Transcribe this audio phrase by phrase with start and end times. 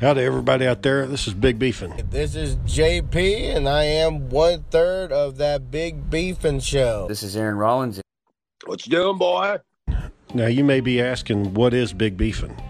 [0.00, 1.06] Howdy, everybody out there.
[1.06, 2.10] This is Big Beefin.
[2.10, 7.06] This is JP, and I am one third of that Big Beefin show.
[7.08, 8.00] This is Aaron Rollins.
[8.66, 9.58] What you doing, boy?
[10.34, 12.60] Now, you may be asking, what is Big Beefin?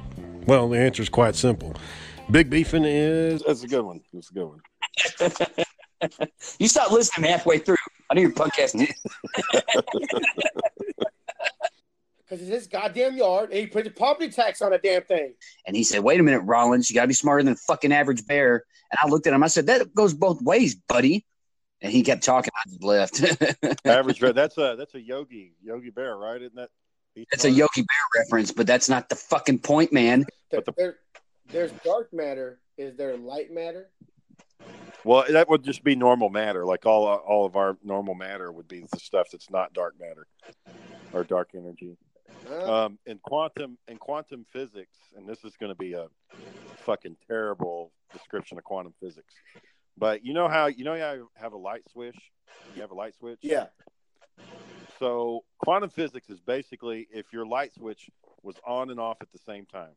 [0.47, 1.75] Well, the answer is quite simple.
[2.31, 4.03] Big Beefin is That's a good one.
[4.13, 4.61] That's a good one.
[6.59, 7.77] You stopped listening halfway through.
[8.11, 8.75] I knew your podcast.
[12.35, 15.35] Because it's his goddamn yard, and he put the property tax on a damn thing.
[15.67, 16.91] And he said, "Wait a minute, Rollins.
[16.91, 19.43] You got to be smarter than a fucking average bear." And I looked at him.
[19.45, 21.25] I said, "That goes both ways, buddy."
[21.81, 22.51] And he kept talking.
[22.57, 23.85] I just left.
[23.85, 24.33] Average bear.
[24.33, 26.41] That's a that's a Yogi Yogi Bear, right?
[26.41, 26.71] Isn't that?
[27.15, 27.51] he's It's a?
[27.51, 30.25] Yogi Bear reference, but that's not the fucking point, man.
[30.51, 30.97] But the- there-
[31.51, 32.59] there's dark matter.
[32.79, 33.91] Is there light matter?
[35.05, 36.65] Well, that would just be normal matter.
[36.65, 40.27] Like all all of our normal matter would be the stuff that's not dark matter
[41.13, 41.97] or dark energy.
[42.49, 42.85] Huh?
[42.85, 46.09] Um, in quantum in quantum physics, and this is going to be a
[46.79, 49.33] fucking terrible description of quantum physics.
[49.97, 52.19] But you know how you know how you have a light switch.
[52.75, 53.39] You have a light switch.
[53.43, 53.67] yeah.
[54.99, 58.09] So quantum physics is basically if your light switch
[58.43, 59.91] was on and off at the same time.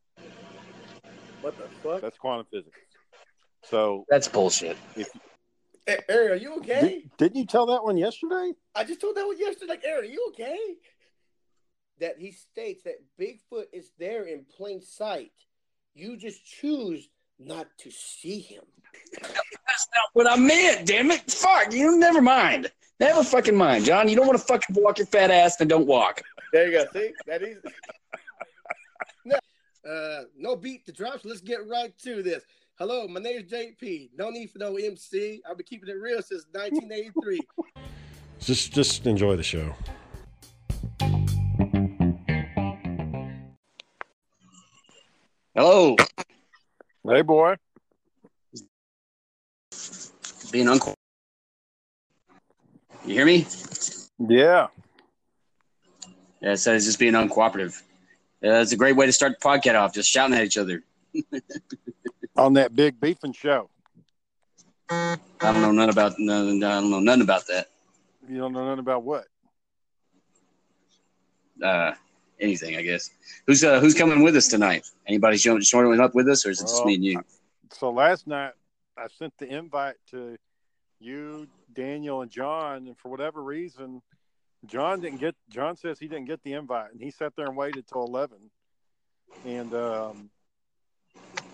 [1.41, 2.01] What the fuck?
[2.01, 2.79] That's quantum physics.
[3.63, 4.77] So That's bullshit.
[4.95, 5.09] if
[5.87, 6.81] Hey, Aaron, are you okay?
[6.81, 8.51] Did, didn't you tell that one yesterday?
[8.75, 9.69] I just told that one yesterday.
[9.69, 10.59] Like, Aaron, are you okay?
[11.99, 15.31] That he states that Bigfoot is there in plain sight.
[15.95, 17.09] You just choose
[17.39, 18.63] not to see him.
[19.21, 20.87] That's not what I meant.
[20.87, 21.29] Damn it!
[21.29, 21.97] Fuck you.
[21.97, 22.71] Never mind.
[22.99, 24.09] Never fucking mind, John.
[24.09, 26.21] You don't want to fucking walk your fat ass, then don't walk.
[26.51, 26.85] There you go.
[26.93, 27.57] See that is.
[29.25, 29.37] no,
[29.89, 31.25] uh, no beat the drops.
[31.25, 32.43] Let's get right to this.
[32.79, 34.11] Hello, my name is JP.
[34.17, 35.41] No need for no MC.
[35.49, 37.39] I've been keeping it real since 1983.
[38.39, 39.75] just just enjoy the show.
[45.57, 45.95] Hello,
[47.03, 47.55] Hey, boy.
[50.51, 50.93] being uncle.
[53.03, 53.47] You hear me?
[54.19, 54.67] Yeah.
[56.41, 57.81] Yeah, it says just being uncooperative.
[58.41, 60.83] Yeah, that's a great way to start the podcast off, just shouting at each other.
[62.37, 63.71] On that big beefing show.
[64.91, 67.65] I don't know none about none, I don't know nothing about that.
[68.29, 69.25] You don't know nothing about what?
[71.63, 71.93] Uh,
[72.39, 73.09] anything, I guess.
[73.45, 74.85] Who's uh, who's coming with us tonight?
[75.07, 77.21] Anybody showing up with us, or is it just me and you?
[77.71, 78.53] So last night
[78.97, 80.37] I sent the invite to
[80.99, 84.01] you, Daniel, and John, and for whatever reason,
[84.65, 85.35] John didn't get.
[85.49, 88.37] John says he didn't get the invite, and he sat there and waited till eleven.
[89.45, 90.29] And um,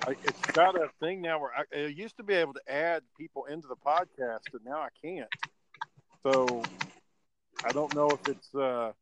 [0.08, 3.04] I, it's got a thing now where I, I used to be able to add
[3.18, 5.30] people into the podcast, and now I can't.
[6.24, 6.64] So
[7.66, 8.54] I don't know if it's.
[8.56, 8.94] Uh,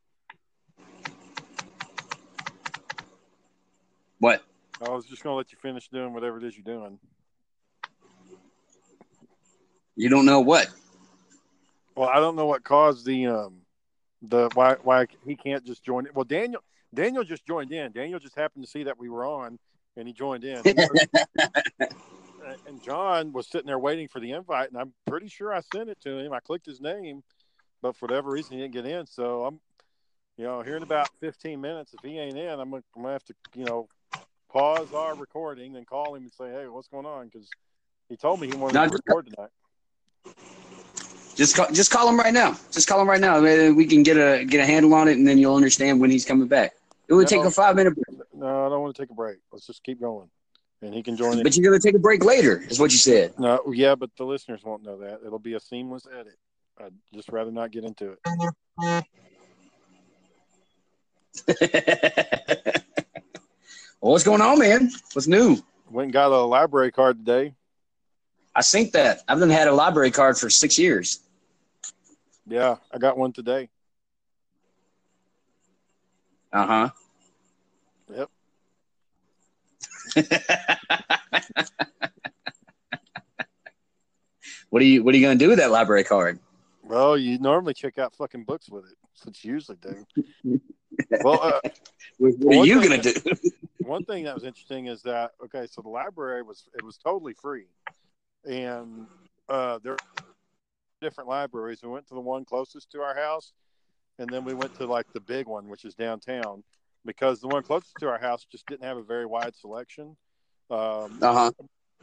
[4.22, 4.44] What?
[4.86, 7.00] I was just going to let you finish doing whatever it is you're doing.
[9.96, 10.70] You don't know what?
[11.96, 13.62] Well, I don't know what caused the um
[14.22, 16.16] the why why he can't just join it.
[16.16, 16.62] Well, Daniel
[16.94, 17.92] Daniel just joined in.
[17.92, 19.58] Daniel just happened to see that we were on,
[19.98, 20.62] and he joined in.
[22.68, 25.90] and John was sitting there waiting for the invite, and I'm pretty sure I sent
[25.90, 26.32] it to him.
[26.32, 27.24] I clicked his name,
[27.82, 29.08] but for whatever reason, he didn't get in.
[29.08, 29.60] So I'm,
[30.38, 33.14] you know, here in about 15 minutes, if he ain't in, I'm gonna, I'm gonna
[33.14, 33.90] have to, you know,
[34.52, 37.28] pause our recording and call him and say, hey, what's going on?
[37.28, 37.48] Because
[38.10, 39.50] he told me he wanted No, to just- record tonight.
[41.36, 42.56] Just call, just call him right now.
[42.72, 43.40] Just call him right now.
[43.42, 46.26] We can get a get a handle on it, and then you'll understand when he's
[46.26, 46.74] coming back.
[47.08, 48.20] It would take a five minute, break.
[48.34, 49.38] No, I don't want to take a break.
[49.52, 50.30] Let's just keep going,
[50.82, 51.44] and he can join in.
[51.44, 53.34] but you're gonna take a break later, is what you said.
[53.40, 55.22] No, yeah, but the listeners won't know that.
[55.26, 56.38] It'll be a seamless edit.
[56.80, 58.18] I'd just rather not get into
[58.78, 59.06] it.
[64.02, 64.90] well, what's going on, man?
[65.14, 65.58] What's new?
[65.90, 67.54] Went and got a library card today.
[68.56, 71.20] I think that I've been had a library card for six years.
[72.48, 73.70] Yeah, I got one today.
[76.52, 76.90] Uh huh.
[78.14, 78.30] Yep.
[84.70, 86.40] what are you What are you gonna do with that library card?
[86.92, 88.98] Well, you normally check out fucking books with it.
[89.02, 90.60] That's what you usually do.
[91.24, 91.60] well, uh,
[92.20, 93.14] What are you gonna do?
[93.80, 97.34] one thing that was interesting is that okay, so the library was it was totally
[97.34, 97.68] free,
[98.44, 99.08] and
[99.48, 99.96] uh, there
[101.00, 101.82] different libraries.
[101.82, 103.54] We went to the one closest to our house,
[104.20, 106.62] and then we went to like the big one, which is downtown,
[107.06, 110.18] because the one closest to our house just didn't have a very wide selection.
[110.70, 111.52] Um, Uh huh.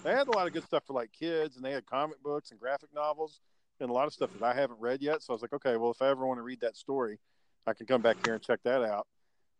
[0.03, 2.53] they had a lot of good stuff for like kids, and they had comic books
[2.53, 3.43] and graphic novels
[3.81, 5.23] and a lot of stuff that I haven't read yet.
[5.23, 7.19] So I was like, okay, well, if I ever want to read that story,
[7.67, 9.07] I can come back here and check that out.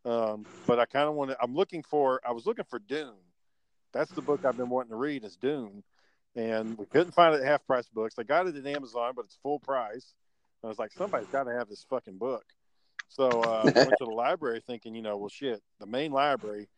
[0.05, 1.37] Um, but I kind of want to.
[1.43, 2.21] I'm looking for.
[2.27, 3.15] I was looking for Dune,
[3.93, 5.83] that's the book I've been wanting to read is Dune,
[6.37, 8.17] and we couldn't find it at half price books.
[8.19, 10.15] I got it at Amazon, but it's full price.
[10.63, 12.45] I was like, somebody's got to have this fucking book.
[13.09, 16.69] So uh, I went to the library thinking, you know, well, shit, the main library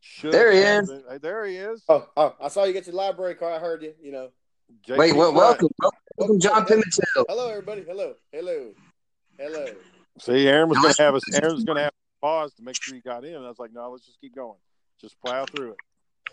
[0.00, 0.32] should.
[0.32, 0.88] There he is.
[0.88, 1.04] it.
[1.10, 1.82] Hey, there he is.
[1.88, 3.54] Oh, oh, I saw you get your library card.
[3.54, 3.94] I heard you.
[4.00, 4.28] You know.
[4.88, 7.24] JP Wait, well, welcome, welcome, welcome, John Pimentel.
[7.28, 7.82] Hello, everybody.
[7.86, 8.72] Hello, hello,
[9.38, 9.66] hello.
[10.18, 11.22] See, Aaron was going to have us.
[11.34, 13.34] Aaron was going to have to pause to make sure you got in.
[13.34, 14.58] And I was like, no, let's just keep going.
[15.00, 15.76] Just plow through it.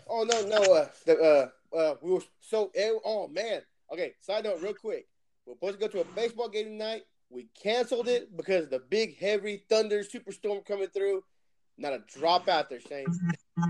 [0.08, 0.74] Oh no, no.
[0.74, 2.70] Uh, the, uh, uh, we were so.
[3.04, 3.62] Oh man.
[3.92, 4.12] Okay.
[4.20, 5.06] Side note, real quick.
[5.46, 7.02] We're supposed to go to a baseball game tonight.
[7.30, 11.22] We canceled it because of the big, heavy thunder superstorm coming through.
[11.78, 13.06] Not a drop out there, Shane.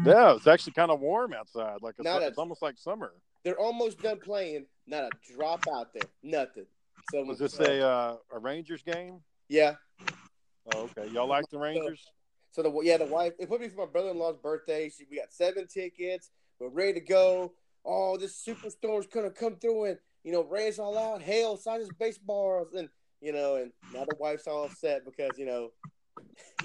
[0.04, 1.78] Yeah, it's actually kind of warm outside.
[1.80, 3.12] Like it's, Not a- it's almost like summer.
[3.44, 4.66] They're almost done playing.
[4.86, 6.08] Not a drop out there.
[6.22, 6.66] Nothing.
[7.10, 9.20] So Was this a uh, a Rangers game?
[9.48, 9.74] yeah?
[10.74, 11.10] Oh, okay.
[11.12, 12.06] Y'all like the Rangers?
[12.52, 13.32] So the yeah, the wife.
[13.38, 14.90] It put me for my brother-in-law's birthday.
[14.90, 16.30] She, we got seven tickets.
[16.58, 17.52] We're ready to go.
[17.84, 21.22] Oh, this superstorm's gonna come through and you know rain us all out.
[21.22, 22.88] Hail, sign us baseballs, and
[23.20, 25.70] you know, and now the wife's all upset because you know.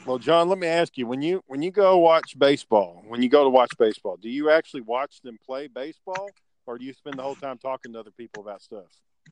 [0.06, 3.30] Well, John, let me ask you: when you when you go watch baseball, when you
[3.30, 6.30] go to watch baseball, do you actually watch them play baseball,
[6.66, 8.86] or do you spend the whole time talking to other people about stuff?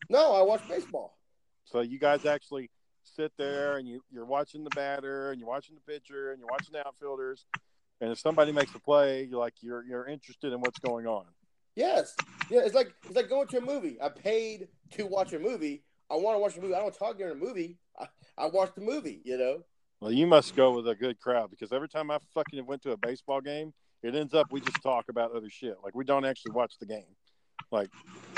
[0.10, 1.18] No, I watch baseball.
[1.66, 2.70] So you guys actually
[3.04, 6.50] sit there and you, you're watching the batter and you're watching the pitcher and you're
[6.50, 7.46] watching the outfielders,
[8.02, 11.26] and if somebody makes a play, you're like you're you're interested in what's going on.
[11.76, 12.16] Yes,
[12.50, 12.62] yeah.
[12.62, 13.98] It's like it's like going to a movie.
[14.02, 15.84] I paid to watch a movie.
[16.12, 16.76] I want to watch a movie.
[16.76, 17.78] I don't talk during a movie.
[18.00, 18.08] I,
[18.38, 19.22] I watch the movie.
[19.24, 19.64] You know.
[20.02, 22.92] Well, you must go with a good crowd because every time I fucking went to
[22.92, 25.78] a baseball game, it ends up we just talk about other shit.
[25.84, 27.16] Like we don't actually watch the game.
[27.72, 27.90] Like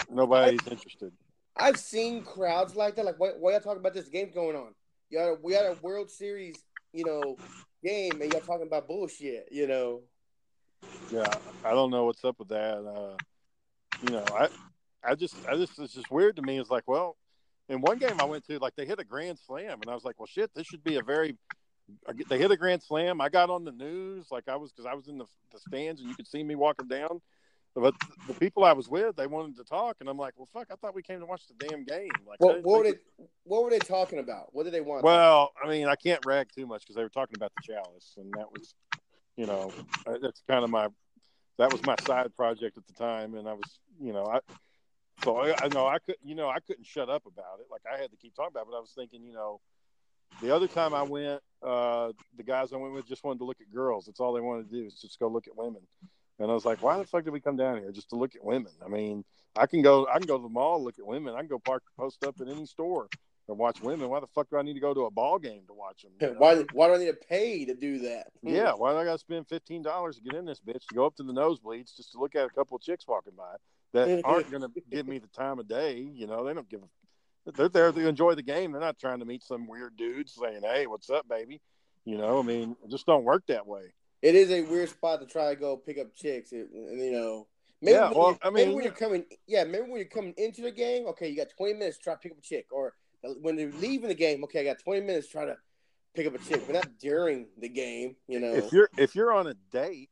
[0.09, 1.11] nobody's interested.
[1.57, 3.05] I've seen crowds like that.
[3.05, 4.73] Like, why, why y'all talking about this game going on?
[5.17, 6.55] A, we had a World Series,
[6.91, 7.37] you know,
[7.83, 9.47] game, and y'all talking about bullshit.
[9.51, 10.01] You know.
[11.11, 11.33] Yeah,
[11.63, 12.77] I don't know what's up with that.
[12.77, 13.15] Uh,
[14.03, 14.49] you know, I,
[15.03, 16.59] I just, I just, it's just weird to me.
[16.59, 17.15] It's like, well,
[17.69, 20.03] in one game I went to, like they hit a grand slam, and I was
[20.03, 21.37] like, well, shit, this should be a very.
[22.29, 23.21] They hit a grand slam.
[23.21, 26.01] I got on the news, like I was, because I was in the, the stands,
[26.01, 27.21] and you could see me walking down.
[27.75, 27.93] But
[28.27, 30.75] the people I was with, they wanted to talk, and I'm like, well, fuck, I
[30.75, 32.09] thought we came to watch the damn game.
[32.25, 32.93] Like, I What, were they?
[33.43, 34.47] What were they talking about?
[34.53, 35.03] What did they want?
[35.03, 38.13] Well, I mean, I can't rag too much because they were talking about the chalice,
[38.17, 38.73] and that was,
[39.35, 39.73] you know,
[40.21, 40.87] that's kind of my,
[41.57, 44.39] that was my side project at the time, and I was, you know, I,
[45.23, 47.67] so I, I know I could, you know, I couldn't shut up about it.
[47.69, 48.67] Like I had to keep talking about it.
[48.71, 49.59] But I was thinking, you know,
[50.41, 53.61] the other time I went, uh, the guys I went with just wanted to look
[53.61, 54.05] at girls.
[54.05, 55.81] That's all they wanted to do is just go look at women.
[56.39, 58.35] And I was like, why the fuck did we come down here just to look
[58.35, 58.71] at women?
[58.83, 59.23] I mean,
[59.55, 61.33] I can go, I can go to the mall, look at women.
[61.33, 63.07] I can go park, the post up at any store
[63.47, 64.09] and watch women.
[64.09, 66.11] Why the fuck do I need to go to a ball game to watch them?
[66.19, 66.33] you know?
[66.39, 66.65] why?
[66.73, 68.27] Why do I need to pay to do that?
[68.43, 70.95] Yeah, why do I got to spend fifteen dollars to get in this bitch to
[70.95, 73.55] go up to the nosebleeds just to look at a couple of chicks walking by
[73.93, 75.97] that aren't going to give me the time of day?
[75.99, 77.51] You know, they don't give a.
[77.51, 78.71] They're there to enjoy the game.
[78.71, 81.61] They're not trying to meet some weird dude saying, "Hey, what's up, baby?"
[82.03, 83.93] You know, I mean, it just don't work that way.
[84.25, 87.11] It is a weird spot to try to go pick up chicks, and, and, you
[87.11, 87.45] know.
[87.79, 90.05] Maybe Yeah, when well, you- I maybe mean, when you're coming, yeah, maybe when you're
[90.05, 92.41] coming into the game, okay, you got 20 minutes to try to pick up a
[92.41, 92.95] chick, or
[93.41, 95.55] when you're leaving the game, okay, I got 20 minutes to try to
[96.15, 98.53] pick up a chick, but not during the game, you know.
[98.53, 100.09] If you're if you're on a date,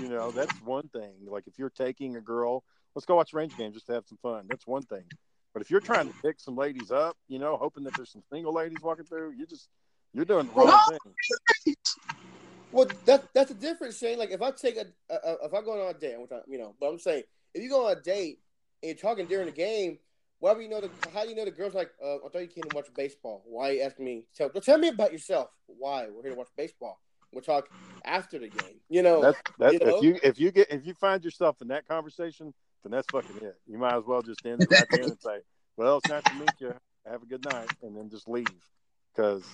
[0.00, 1.14] you know, that's one thing.
[1.24, 2.64] Like if you're taking a girl,
[2.96, 4.46] let's go watch a range game just to have some fun.
[4.48, 5.04] That's one thing.
[5.52, 8.24] But if you're trying to pick some ladies up, you know, hoping that there's some
[8.28, 9.68] single ladies walking through, you just
[10.12, 11.14] you're doing the wrong thing.
[12.72, 14.18] Well, that that's a difference, Shane.
[14.18, 16.40] Like if I take a, a, a if I go on a date, which I,
[16.46, 17.22] you know, but I'm saying
[17.54, 18.40] if you go on a date
[18.82, 19.98] and you're talking during the game,
[20.40, 21.90] why do you know the how do you know the girls like?
[22.02, 23.42] Uh, I thought you came to watch baseball.
[23.46, 24.24] Why you asking me?
[24.36, 25.50] Tell tell me about yourself.
[25.66, 27.00] Why we're here to watch baseball?
[27.32, 27.68] We'll talk
[28.04, 28.80] after the game.
[28.88, 29.96] You know, That's that You know?
[29.96, 33.36] if you if you get if you find yourself in that conversation, then that's fucking
[33.42, 33.56] it.
[33.66, 35.38] You might as well just end it right there and say,
[35.76, 36.74] "Well, it's nice to meet you.
[37.10, 38.46] Have a good night," and then just leave
[39.14, 39.44] because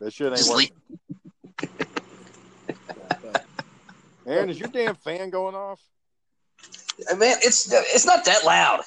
[0.00, 0.70] that shit ain't Just working.
[3.22, 3.44] but-
[4.28, 5.80] Aaron, is your damn fan going off?
[7.16, 8.80] Man, it's it's not that loud.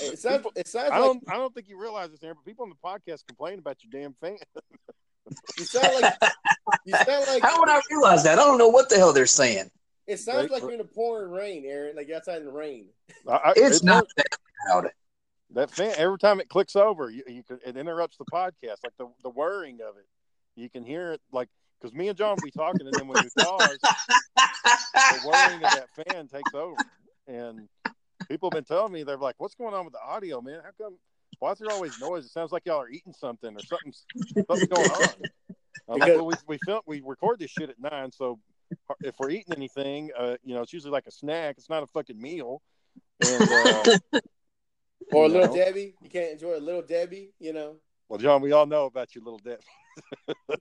[0.00, 2.48] it sounds it sounds I like don't I don't think you realize this, Aaron, but
[2.48, 4.36] people on the podcast complain about your damn fan.
[5.58, 6.14] you sound like
[6.84, 8.38] you sound like How would I realize that?
[8.38, 9.70] I don't know what the hell they're saying.
[10.06, 10.50] it sounds Right.
[10.50, 11.96] like you're in a pouring rain, Aaron.
[11.96, 12.86] Like outside in the rain.
[13.28, 14.26] I, I, It's it not that
[14.68, 14.90] loud.
[15.52, 15.94] that fan.
[15.96, 19.30] Every time it clicks over, you, you can, it interrupts the podcast, like the the
[19.30, 20.06] whirring of it.
[20.56, 21.48] You can hear it, like
[21.80, 23.78] because me and John will be talking, and then when we pause,
[24.36, 26.74] the whirring of that fan takes over.
[27.26, 27.68] And
[28.28, 30.60] people have been telling me they're like, "What's going on with the audio, man?
[30.64, 30.96] How come?
[31.38, 32.24] Why is there always noise?
[32.26, 33.92] It sounds like y'all are eating something or something.
[34.48, 35.08] Something's going on."
[35.88, 38.38] I'm Because- well, we we film, we record this shit at nine, so
[39.00, 41.56] if we're eating anything, uh, you know, it's usually like a snack.
[41.58, 42.62] It's not a fucking meal.
[43.20, 43.98] And, uh,
[45.12, 45.54] Or a little know.
[45.56, 45.94] Debbie.
[46.02, 47.76] You can't enjoy a little Debbie, you know.
[48.08, 49.64] well, John, we all know about your little Debbie.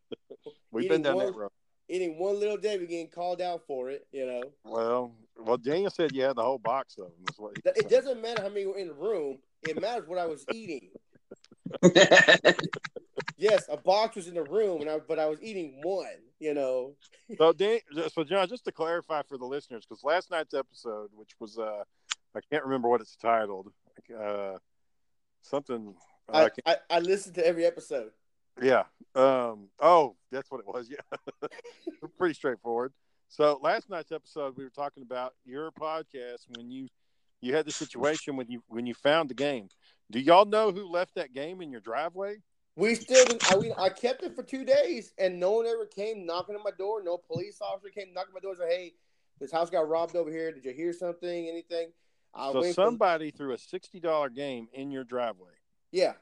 [0.71, 1.49] We've Eating been down that one- road.
[1.91, 4.43] Eating one little Debbie getting called out for it, you know.
[4.63, 7.13] Well, well, Daniel said you had the whole box of them.
[7.31, 9.39] Is what he It doesn't matter how many were in the room.
[9.67, 10.89] It matters what I was eating.
[13.38, 16.07] Yes, a box was in the room, and I but I was eating one.
[16.39, 16.95] You know.
[17.38, 17.79] So, Dan,
[18.13, 21.83] so John, just to clarify for the listeners, because last night's episode, which was uh,
[22.35, 23.71] I can't remember what it's titled,
[24.17, 24.57] uh,
[25.41, 25.95] something.
[26.27, 28.11] uh, I I, can't- I, I listened to every episode.
[28.61, 28.83] Yeah.
[29.15, 29.69] Um.
[29.79, 30.89] Oh, that's what it was.
[31.41, 31.47] Yeah.
[32.17, 32.93] Pretty straightforward.
[33.27, 36.87] So last night's episode, we were talking about your podcast when you
[37.41, 39.69] you had the situation when you when you found the game.
[40.11, 42.37] Do y'all know who left that game in your driveway?
[42.75, 43.51] We still didn't.
[43.51, 46.63] I, we, I kept it for two days, and no one ever came knocking on
[46.63, 47.03] my door.
[47.03, 48.93] No police officer came knocking on my door and said, "Hey,
[49.39, 50.51] this house got robbed over here.
[50.51, 51.47] Did you hear something?
[51.49, 51.91] Anything?"
[52.33, 55.53] I so for- somebody threw a sixty dollar game in your driveway.
[55.91, 56.13] yeah,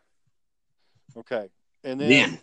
[1.16, 1.50] Okay,
[1.84, 2.40] and then Man,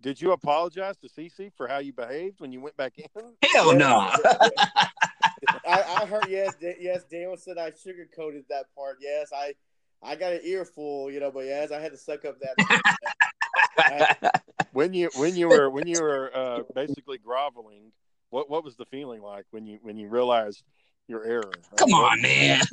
[0.00, 3.06] did you apologize to Cece for how you behaved when you went back in?
[3.52, 4.10] hell no.
[5.66, 6.26] I, I heard.
[6.28, 7.04] Yes, yes.
[7.10, 8.98] Daniel said I sugarcoated that part.
[9.00, 9.54] Yes, I,
[10.02, 11.30] I got an earful, you know.
[11.30, 14.34] But yes, I had to suck up that.
[14.72, 17.92] when you when you were when you were uh, basically groveling,
[18.30, 20.62] what what was the feeling like when you when you realized
[21.08, 21.50] your error?
[21.76, 22.60] Come on, man.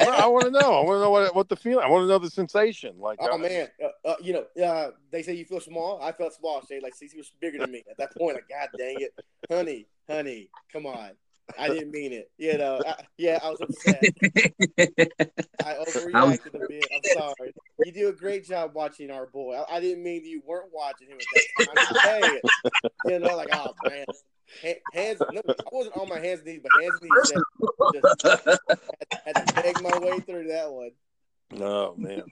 [0.00, 0.74] Well, I want to know.
[0.74, 1.84] I want to know what what the feeling.
[1.84, 2.98] I want to know the sensation.
[2.98, 6.00] Like, Oh uh, man, uh, uh, you know, uh, they say you feel small.
[6.02, 6.62] I felt small.
[6.62, 8.34] Say like Cece was bigger than me at that point.
[8.34, 9.14] Like, God dang it,
[9.50, 11.10] honey, honey, come on.
[11.58, 12.30] I didn't mean it.
[12.38, 14.02] You know, I, yeah, I was upset.
[15.64, 16.86] I overreacted a bit.
[16.94, 17.52] I'm sorry.
[17.84, 19.56] You do a great job watching our boy.
[19.56, 21.26] I, I didn't mean you weren't watching him at
[21.58, 22.22] that time.
[22.24, 22.84] I'm just.
[23.06, 24.06] You know, like oh man,
[24.92, 25.22] hands.
[25.32, 28.02] No, I wasn't on my hands and knees, but hands and knees.
[28.02, 28.60] Just, just
[29.24, 30.90] had, had to beg my way through that one.
[31.52, 32.22] No man.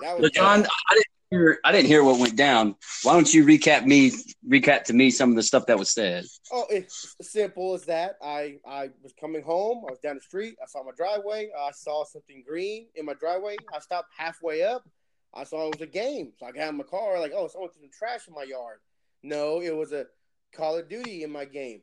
[0.00, 1.58] That was John, I didn't hear.
[1.64, 2.76] I didn't hear what went down.
[3.02, 4.12] Why don't you recap me?
[4.48, 6.24] Recap to me some of the stuff that was said.
[6.52, 8.16] Oh, it's simple as that.
[8.22, 9.84] I I was coming home.
[9.86, 10.56] I was down the street.
[10.62, 11.50] I saw my driveway.
[11.58, 13.56] I saw something green in my driveway.
[13.74, 14.88] I stopped halfway up.
[15.34, 16.32] I saw it was a game.
[16.38, 17.18] So I got in my car.
[17.20, 18.78] Like, oh, someone threw some trash in my yard.
[19.22, 20.06] No, it was a
[20.54, 21.80] Call of Duty in my game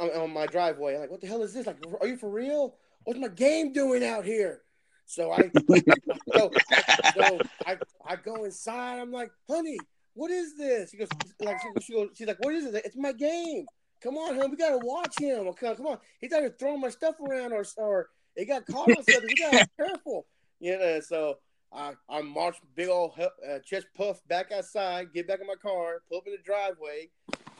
[0.00, 0.94] on my driveway.
[0.94, 1.66] I'm like, what the hell is this?
[1.66, 2.76] Like, are you for real?
[3.04, 4.62] What's my game doing out here?
[5.06, 5.50] So I
[6.34, 6.50] so,
[7.14, 9.00] so I I go inside.
[9.00, 9.78] I'm like, honey,
[10.14, 10.90] what is this?
[10.90, 11.08] She goes,
[11.40, 12.84] like she, she goes, she's like, what is it?
[12.84, 13.66] It's my game.
[14.02, 15.48] Come on, hon, we gotta watch him.
[15.48, 15.98] Okay, come on.
[16.20, 19.28] He's out here throwing my stuff around, or or it got caught on something.
[19.28, 20.26] We gotta be careful.
[20.60, 21.38] You know, so
[21.72, 26.02] I I march big old uh, chest puff back outside, get back in my car,
[26.08, 27.08] pull up in the driveway,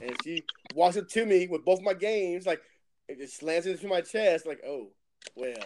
[0.01, 2.61] and she walks up to me with both my games, like
[3.09, 4.89] it just slams into my chest, like, oh,
[5.37, 5.57] well.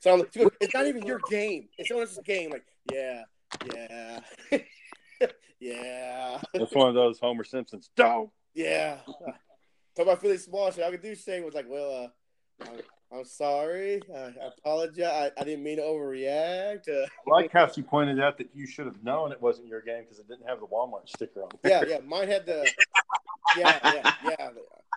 [0.00, 1.68] So I'm like, she goes, it's not even your game.
[1.78, 2.50] It's someone else's game.
[2.50, 3.22] Like, yeah,
[3.74, 4.20] yeah,
[5.60, 7.90] yeah, It's one of those Homer Simpsons.
[7.96, 8.30] Dog.
[8.54, 8.98] yeah.
[9.96, 10.84] Talk about Philly small shit.
[10.84, 12.08] I could do Shane was like, well, uh,
[12.62, 14.00] I'm, I'm sorry.
[14.14, 15.32] I, I apologize.
[15.36, 16.88] I, I didn't mean to overreact.
[16.88, 19.80] Uh, I like how she pointed out that you should have known it wasn't your
[19.80, 21.48] game because it didn't have the Walmart sticker on.
[21.52, 21.68] it.
[21.68, 21.98] yeah, yeah.
[22.04, 22.68] Mine had the.
[23.56, 24.48] Yeah, yeah, yeah.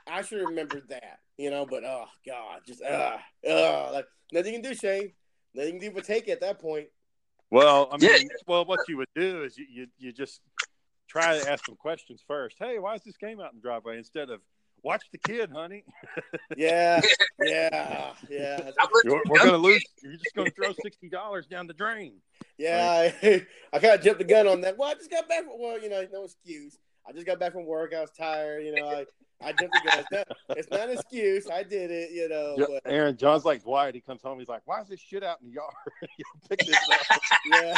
[0.08, 1.65] I should have remembered that, you know.
[1.65, 3.17] But oh god, just uh,
[3.50, 5.12] uh, like nothing you can do, Shane.
[5.55, 6.88] Nothing you can do but take it at that point.
[7.50, 8.27] Well, I mean, Yeah.
[8.48, 10.41] well, what you would do is you, you you just
[11.08, 12.58] try to ask some questions first.
[12.60, 14.41] Hey, why is this game out in the driveway instead of
[14.84, 15.84] watch the kid, honey?
[16.56, 17.02] Yeah,
[17.42, 18.70] yeah, yeah.
[19.04, 19.84] You're, we're gonna lose.
[20.04, 22.16] You're just gonna throw sixty dollars down the drain.
[22.58, 24.78] Yeah, I, I kind of jumped the gun on that.
[24.78, 26.78] Well, I just got back from well, you know, no excuse.
[27.08, 27.94] I just got back from work.
[27.96, 28.63] I was tired.
[28.63, 29.06] You know, I,
[29.42, 30.00] I jumped the gun.
[30.00, 31.50] It's not, it's not an excuse.
[31.52, 32.12] I did it.
[32.12, 33.96] You know, but Aaron John's like Dwight.
[33.96, 34.40] He comes home.
[34.40, 35.74] He's like, "Why is this shit out in the yard?
[36.18, 37.20] you pick this up."
[37.52, 37.75] yeah,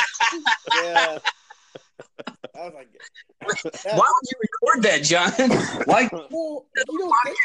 [0.83, 1.17] yeah.
[2.57, 2.87] I was like,
[3.83, 5.31] Why would you record that, John?
[5.85, 7.37] Why well, you don't think,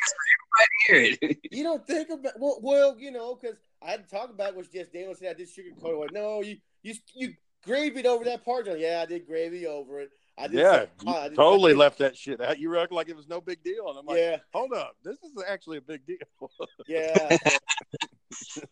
[0.86, 1.38] hear it?
[1.50, 4.56] you don't think about well, well, you know, because I had to talk about it
[4.56, 5.96] was just Daniel said I did sugarcoat it.
[6.00, 7.34] Like, no, you you you
[7.64, 8.66] gravied over that part.
[8.66, 8.78] John.
[8.78, 10.10] Yeah, I did gravy over it.
[10.38, 10.58] I did.
[10.60, 12.58] Yeah, say- you I did- totally I did- left that shit out.
[12.58, 15.16] You act like it was no big deal, and I'm like, Yeah, hold up, this
[15.22, 16.18] is actually a big deal.
[16.88, 17.36] yeah.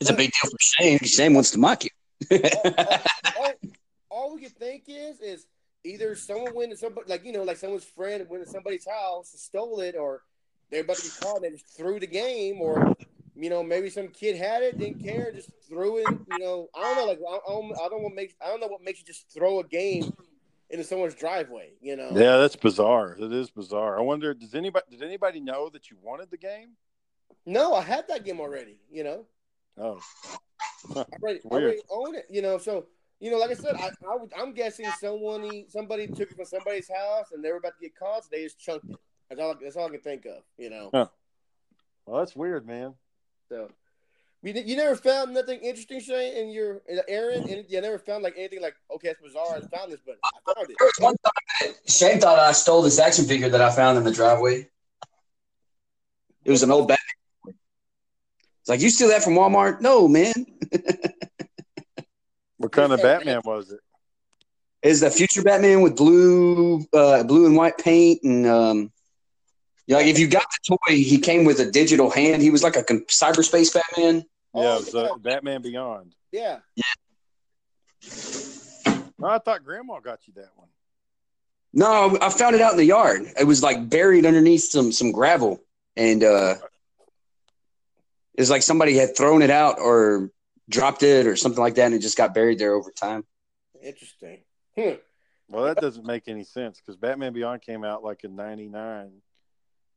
[0.00, 0.98] It's a big deal for Shane.
[1.00, 1.90] Shane wants to mock you.
[2.30, 3.52] all,
[4.18, 5.46] all we can think is is
[5.84, 9.32] either someone went to somebody like you know like someone's friend went to somebody's house
[9.32, 10.22] and stole it or
[10.70, 12.94] they're about to be caught and threw the game or
[13.36, 16.82] you know maybe some kid had it didn't care just threw it you know I
[16.82, 19.06] don't know like I, don't I don't want make I don't know what makes you
[19.06, 20.12] just throw a game
[20.70, 21.72] into someone's driveway.
[21.80, 22.10] You know.
[22.12, 23.16] Yeah, that's bizarre.
[23.18, 23.98] It is bizarre.
[23.98, 26.70] I wonder, does anybody did anybody know that you wanted the game?
[27.46, 28.76] No, I had that game already.
[28.90, 29.24] You know.
[29.78, 30.00] Oh,
[30.96, 32.26] I already, I already own it.
[32.30, 32.58] You know.
[32.58, 32.86] So
[33.20, 36.44] you know, like I said, I, I would, I'm guessing someone somebody took it from
[36.44, 38.96] somebody's house and they were about to get caught, so they just chunked it.
[39.28, 39.54] That's all.
[39.60, 40.42] That's all I can think of.
[40.56, 40.90] You know.
[40.92, 42.94] well, that's weird, man.
[43.48, 43.70] So.
[44.42, 48.22] You, you never found nothing interesting, Shane, in your in Aaron, and you never found
[48.22, 49.56] like anything like okay, it's bizarre.
[49.56, 50.76] I found this, but I found it.
[50.78, 53.98] There was one time that Shane thought I stole this action figure that I found
[53.98, 54.68] in the driveway.
[56.44, 57.56] It was an old Batman.
[58.60, 59.80] It's like you steal that from Walmart?
[59.80, 60.32] No, man.
[62.58, 63.80] What kind of Batman was it?
[64.82, 68.92] Is the future Batman with blue, uh, blue and white paint, and um,
[69.86, 72.42] you know, like if you got the toy, he came with a digital hand.
[72.42, 74.24] He was like a con- cyberspace Batman.
[74.54, 75.00] Oh, yeah, it was yeah.
[75.00, 76.14] uh, Batman Beyond.
[76.30, 76.58] Yeah,
[79.18, 80.68] No, I thought Grandma got you that one.
[81.72, 83.22] No, I found it out in the yard.
[83.38, 85.62] It was like buried underneath some some gravel,
[85.96, 86.56] and uh,
[88.34, 90.30] it's like somebody had thrown it out or
[90.68, 93.24] dropped it or something like that, and it just got buried there over time.
[93.82, 94.38] interesting.
[94.78, 94.94] Hmm.
[95.48, 99.10] Well, that doesn't make any sense because Batman Beyond came out like in 99,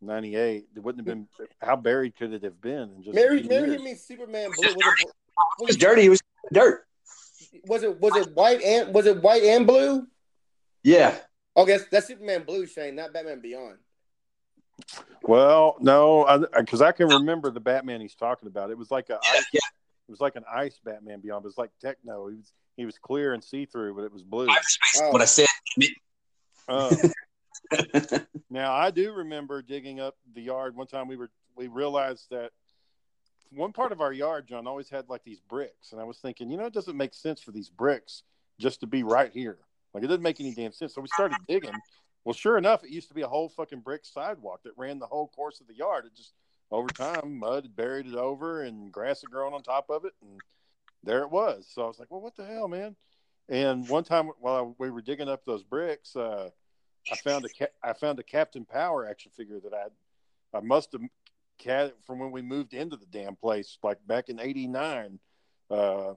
[0.01, 0.65] 98.
[0.75, 1.27] It wouldn't have been
[1.61, 2.91] how buried could it have been?
[2.95, 3.73] In just a Mary, few Mary, years?
[3.73, 4.67] hit me Superman blue.
[4.67, 5.07] Was it,
[5.59, 6.05] It was dirty.
[6.05, 6.21] It was
[6.53, 6.85] dirt.
[7.65, 10.07] was it was it white and was it white and blue?
[10.83, 11.17] Yeah.
[11.57, 13.77] Okay, guess that's Superman blue, Shane, not Batman Beyond.
[15.23, 18.71] Well, no, because I, can remember the Batman he's talking about.
[18.71, 19.61] It was like a Yeah, ice, it
[20.11, 21.43] was like an ice Batman Beyond.
[21.43, 22.27] But it was like techno.
[22.27, 24.47] He was he was clear and see through, but it was blue.
[24.47, 25.01] Cyberspace.
[25.01, 25.11] Oh.
[25.11, 25.47] What I said.
[26.67, 26.95] Uh,
[28.49, 31.07] now I do remember digging up the yard one time.
[31.07, 32.51] We were we realized that
[33.53, 36.49] one part of our yard, John, always had like these bricks, and I was thinking,
[36.49, 38.23] you know, it doesn't make sense for these bricks
[38.59, 39.57] just to be right here.
[39.93, 40.95] Like it doesn't make any damn sense.
[40.95, 41.75] So we started digging.
[42.23, 45.07] Well, sure enough, it used to be a whole fucking brick sidewalk that ran the
[45.07, 46.05] whole course of the yard.
[46.05, 46.33] It just
[46.71, 50.13] over time, mud had buried it over, and grass had grown on top of it,
[50.21, 50.39] and
[51.03, 51.67] there it was.
[51.69, 52.95] So I was like, well, what the hell, man?
[53.49, 56.49] And one time while we were digging up those bricks, uh,
[57.11, 60.93] I found a ca- I found a Captain Power action figure that I I must
[60.93, 61.01] have
[61.63, 65.19] had from when we moved into the damn place, like back in '89.
[65.69, 66.13] Uh,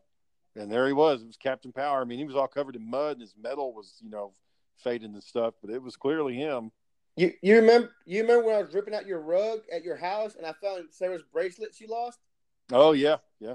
[0.57, 1.23] and there he was.
[1.23, 2.01] It was Captain Power.
[2.01, 4.33] I mean, he was all covered in mud, and his metal was, you know,
[4.77, 5.55] fading and stuff.
[5.61, 6.71] But it was clearly him.
[7.17, 10.35] You you remember you remember when I was ripping out your rug at your house
[10.35, 12.19] and I found Sarah's bracelet she lost?
[12.73, 13.55] Oh yeah, yeah.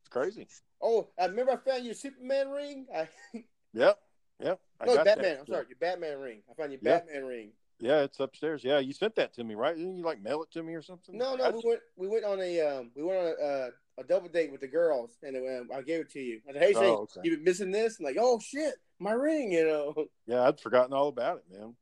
[0.00, 0.46] It's crazy.
[0.80, 2.86] Oh, I remember I found your Superman ring.
[2.94, 3.08] I,
[3.74, 3.98] Yep,
[4.40, 4.60] yep.
[4.80, 5.18] I no, Batman.
[5.22, 5.40] that.
[5.40, 6.42] I'm sorry, your Batman ring.
[6.50, 6.98] I found your Yeah.
[6.98, 7.50] Batman ring.
[7.78, 8.64] Yeah, it's upstairs.
[8.64, 9.76] Yeah, you sent that to me, right?
[9.76, 11.16] Didn't you like mail it to me or something?
[11.18, 13.70] No, no, I- we went we went on a um we went on a uh,
[13.98, 16.40] a double date with the girls and um, I gave it to you.
[16.48, 17.20] I said, "Hey, Oh, okay.
[17.24, 20.06] you've been missing this?" And like, "Oh shit, my ring," you know.
[20.26, 21.74] Yeah, I'd forgotten all about it, man.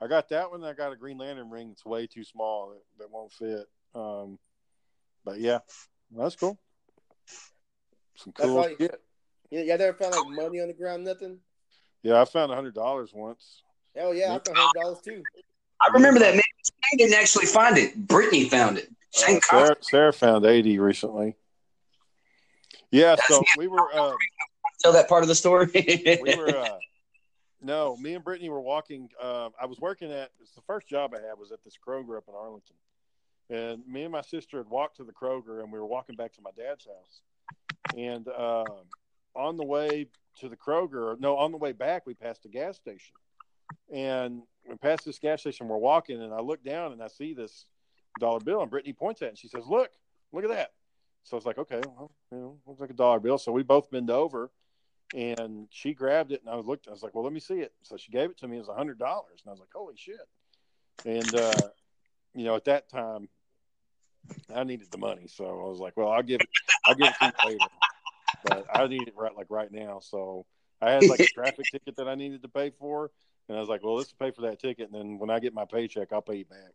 [0.00, 0.64] I got that one.
[0.64, 3.66] I got a Green Lantern ring It's way too small that, that won't fit.
[3.94, 4.38] Um,
[5.24, 5.58] but yeah,
[6.14, 6.58] that's cool.
[8.16, 9.00] Some That's cool all you- shit.
[9.50, 11.38] You, you never found like money on the ground, nothing.
[12.02, 13.62] Yeah, I found a hundred dollars once.
[13.94, 15.22] Hell yeah, I found hundred dollars too.
[15.80, 16.42] I remember that man.
[16.90, 17.94] Shane didn't actually find it.
[18.08, 18.90] Brittany found it.
[19.12, 21.36] Shane Uh, Sarah, Sarah found eighty recently.
[22.90, 24.12] Yeah, so we were uh,
[24.80, 25.70] tell that part of the story.
[26.22, 26.78] we were uh,
[27.64, 29.08] no, me and Brittany were walking.
[29.20, 32.18] Uh, I was working at it's the first job I had was at this Kroger
[32.18, 32.76] up in Arlington,
[33.48, 36.32] and me and my sister had walked to the Kroger, and we were walking back
[36.34, 37.22] to my dad's house.
[37.96, 38.64] And uh,
[39.34, 40.08] on the way
[40.40, 43.14] to the Kroger, no, on the way back, we passed a gas station,
[43.92, 45.66] and we passed this gas station.
[45.66, 47.64] We're walking, and I look down and I see this
[48.20, 49.90] dollar bill, and Brittany points at it, and she says, "Look,
[50.32, 50.72] look at that."
[51.22, 53.62] So I was like, "Okay, well, you know, looks like a dollar bill." So we
[53.62, 54.50] both bend over
[55.14, 57.72] and she grabbed it and I looked I was like well let me see it.
[57.82, 59.94] So she gave it to me as a hundred dollars and I was like holy
[59.96, 60.16] shit.
[61.04, 61.68] And uh
[62.34, 63.28] you know at that time
[64.54, 66.48] I needed the money so I was like well I'll give it
[66.86, 67.66] I'll give it to you later.
[68.42, 70.00] But I need it right like right now.
[70.00, 70.44] So
[70.82, 73.12] I had like a traffic ticket that I needed to pay for
[73.48, 75.54] and I was like well let's pay for that ticket and then when I get
[75.54, 76.72] my paycheck I'll pay you back.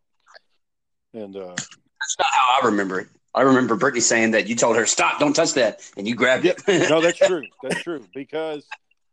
[1.13, 1.58] And uh
[2.17, 3.08] That's not how I remember it.
[3.36, 5.19] I remember Brittany saying that you told her, "Stop!
[5.19, 6.62] Don't touch that," and you grabbed it.
[6.67, 7.43] no, that's true.
[7.62, 8.65] That's true because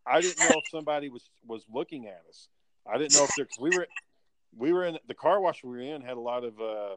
[0.06, 2.48] I didn't know if somebody was was looking at us.
[2.90, 3.86] I didn't know if there because we were
[4.56, 6.96] we were in the car wash we were in had a lot of uh,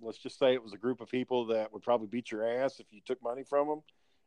[0.00, 2.78] let's just say it was a group of people that would probably beat your ass
[2.78, 3.82] if you took money from them.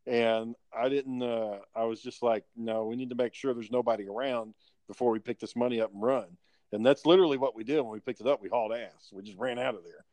[0.06, 1.24] And I didn't.
[1.24, 4.54] Uh, I was just like, no, we need to make sure there's nobody around
[4.88, 6.26] before we pick this money up and run.
[6.74, 8.42] And that's literally what we did when we picked it up.
[8.42, 9.12] We hauled ass.
[9.14, 10.04] We just ran out of there.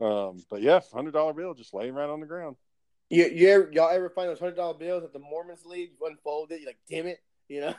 [0.00, 2.56] Um, but yeah, hundred dollar bill just laying right on the ground.
[3.10, 5.90] You, you ever, y'all ever find those hundred dollar bills that the Mormons leave?
[5.98, 7.74] You unfold it, you're like, damn it, You know.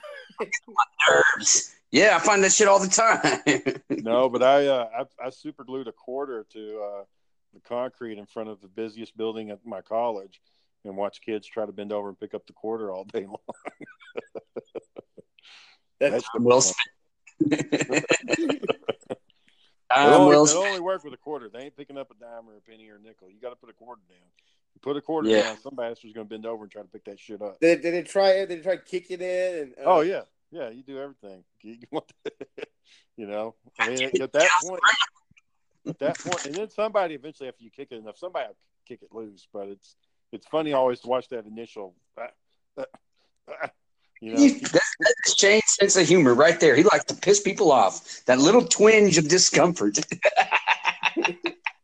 [1.09, 1.71] Nerves.
[1.91, 3.81] Yeah, I find that shit all the time.
[4.03, 7.03] No, but I uh, I, I super glued a quarter to uh,
[7.53, 10.41] the concrete in front of the busiest building at my college,
[10.83, 13.37] and watch kids try to bend over and pick up the quarter all day long.
[15.99, 18.05] That's That's well spent.
[19.91, 21.47] It I'm only, well it only work with a quarter.
[21.49, 23.29] They ain't picking up a dime or a penny or a nickel.
[23.29, 24.17] You got to put a quarter down.
[24.73, 25.43] You put a quarter Yeah.
[25.43, 27.59] down, some bastard's going to bend over and try to pick that shit up.
[27.59, 28.47] Did, did they try it?
[28.49, 29.61] Did they try kicking it in?
[29.61, 30.69] And, uh, Oh yeah, yeah.
[30.69, 31.43] You do everything.
[31.63, 32.11] You, want
[33.17, 34.81] you know, I mean, at that point,
[35.87, 38.55] at that point, and then somebody eventually, after you kick it enough, somebody will
[38.87, 39.47] kick it loose.
[39.53, 39.95] But it's
[40.31, 41.95] it's funny always to watch that initial.
[42.19, 42.27] ah,
[42.77, 42.83] ah,
[43.49, 43.69] ah,
[44.21, 46.75] you know, He- that- That's Shane's sense of humor right there.
[46.75, 48.23] He likes to piss people off.
[48.25, 49.99] That little twinge of discomfort.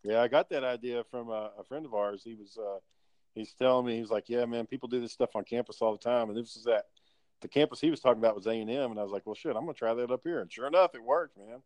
[0.03, 2.23] Yeah, I got that idea from a, a friend of ours.
[2.25, 2.79] He was uh,
[3.35, 5.99] he's telling me he's like, yeah, man, people do this stuff on campus all the
[5.99, 6.85] time, and this is that
[7.41, 9.35] the campus he was talking about was A and M, and I was like, well,
[9.35, 11.61] shit, I'm gonna try that up here, and sure enough, it worked, man.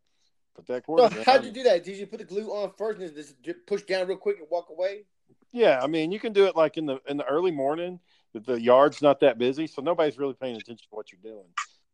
[0.54, 1.08] Put that quarter.
[1.08, 1.82] So down how'd you do that?
[1.82, 4.68] Did you put the glue on first and just push down real quick and walk
[4.70, 5.04] away?
[5.52, 8.00] Yeah, I mean, you can do it like in the in the early morning.
[8.40, 11.46] The, yard's not that busy, so nobody's really paying attention to what you're doing.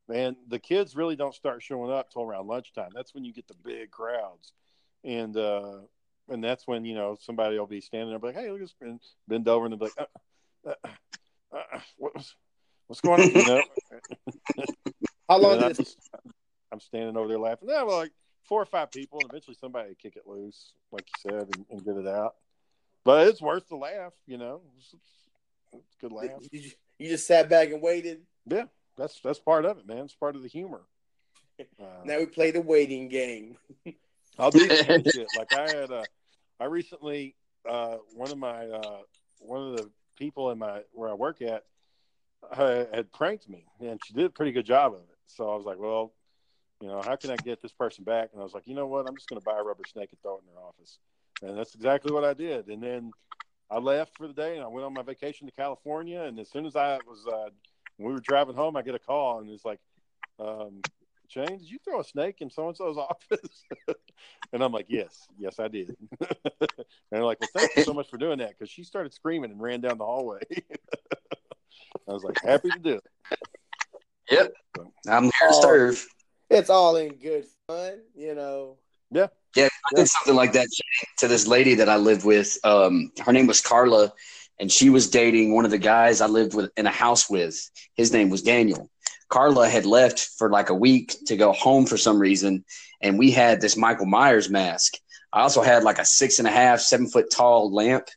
[0.09, 2.91] Man, the kids really don't start showing up till around lunchtime.
[2.95, 4.53] That's when you get the big crowds,
[5.05, 5.79] and uh,
[6.29, 8.67] and that's when you know somebody will be standing there, be like, "Hey, look at
[8.67, 10.75] this," and bend over, and be like, uh, uh,
[11.53, 12.35] uh, uh, "What was
[12.89, 13.63] what's going on?" You know,
[15.29, 15.99] How long did I'm, just-
[16.73, 17.69] I'm standing over there laughing.
[17.71, 18.13] Yeah, well, like
[18.45, 21.85] four or five people, and eventually somebody kick it loose, like you said, and, and
[21.85, 22.35] get it out.
[23.05, 24.63] But it's worth the laugh, you know.
[24.79, 24.95] It's,
[26.01, 26.31] good laugh.
[26.51, 28.23] You, you just sat back and waited.
[28.47, 28.65] Yeah,
[28.97, 29.99] that's that's part of it, man.
[29.99, 30.83] It's part of the humor.
[31.79, 33.57] Uh, Now we play the waiting game.
[34.39, 35.29] I'll do shit.
[35.37, 36.03] Like I had uh
[36.59, 37.37] I recently
[37.69, 38.99] uh one of my uh
[39.39, 41.65] one of the people in my where I work at
[42.51, 45.19] uh, had pranked me and she did a pretty good job of it.
[45.27, 46.15] So I was like, well,
[46.81, 48.31] you know, how can I get this person back?
[48.33, 49.09] And I was like, you know what?
[49.09, 50.99] I'm just going to buy a rubber snake and throw it in their office.
[51.43, 52.67] And that's exactly what I did.
[52.69, 53.13] And then
[53.73, 56.21] I left for the day and I went on my vacation to California.
[56.23, 57.49] And as soon as I was, uh,
[57.97, 59.81] when we were driving home, I get a call and it's like,
[60.39, 60.83] um,
[61.29, 63.65] Shane, did you throw a snake in so and so's office?
[64.53, 65.97] and I'm like, yes, yes, I did.
[66.21, 66.69] and
[67.11, 69.61] they're like, well, thank you so much for doing that because she started screaming and
[69.61, 70.41] ran down the hallway.
[72.09, 73.39] I was like, happy to do it.
[74.31, 74.53] Yep.
[75.09, 76.07] I'm here to serve.
[76.51, 78.77] It's all in good fun, you know.
[79.11, 80.69] Yeah, Yeah, I did something like that
[81.19, 82.59] to this lady that I lived with.
[82.65, 84.13] Um, her name was Carla,
[84.59, 87.71] and she was dating one of the guys I lived with in a house with.
[87.95, 88.91] His name was Daniel.
[89.29, 92.65] Carla had left for like a week to go home for some reason,
[93.01, 94.95] and we had this Michael Myers mask.
[95.33, 98.09] I also had like a six and a half, seven foot tall lamp,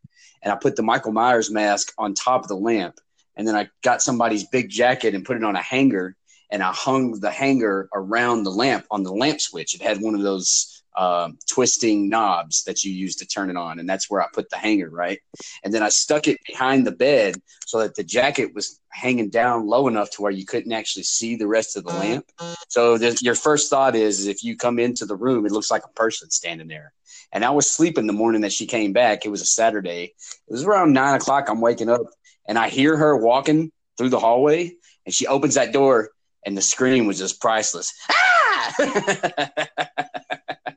[0.44, 3.00] and I put the Michael Myers mask on top of the lamp,
[3.36, 6.18] and then I got somebody's big jacket and put it on a hanger,
[6.52, 9.74] and I hung the hanger around the lamp on the lamp switch.
[9.74, 13.80] It had one of those um, twisting knobs that you use to turn it on,
[13.80, 15.20] and that's where I put the hanger, right?
[15.64, 19.68] And then I stuck it behind the bed so that the jacket was hanging down
[19.68, 22.26] low enough to where you couldn't actually see the rest of the lamp.
[22.70, 25.86] So your first thought is, is if you come into the room, it looks like
[25.86, 26.94] a person standing there.
[27.32, 29.26] And I was sleeping the morning that she came back.
[29.26, 30.14] It was a Saturday.
[30.48, 31.50] It was around nine o'clock.
[31.50, 32.02] I'm waking up,
[32.48, 34.74] and I hear her walking through the hallway,
[35.06, 36.12] and she opens that door,
[36.46, 37.94] and the scream was just priceless.
[38.10, 38.74] Ah!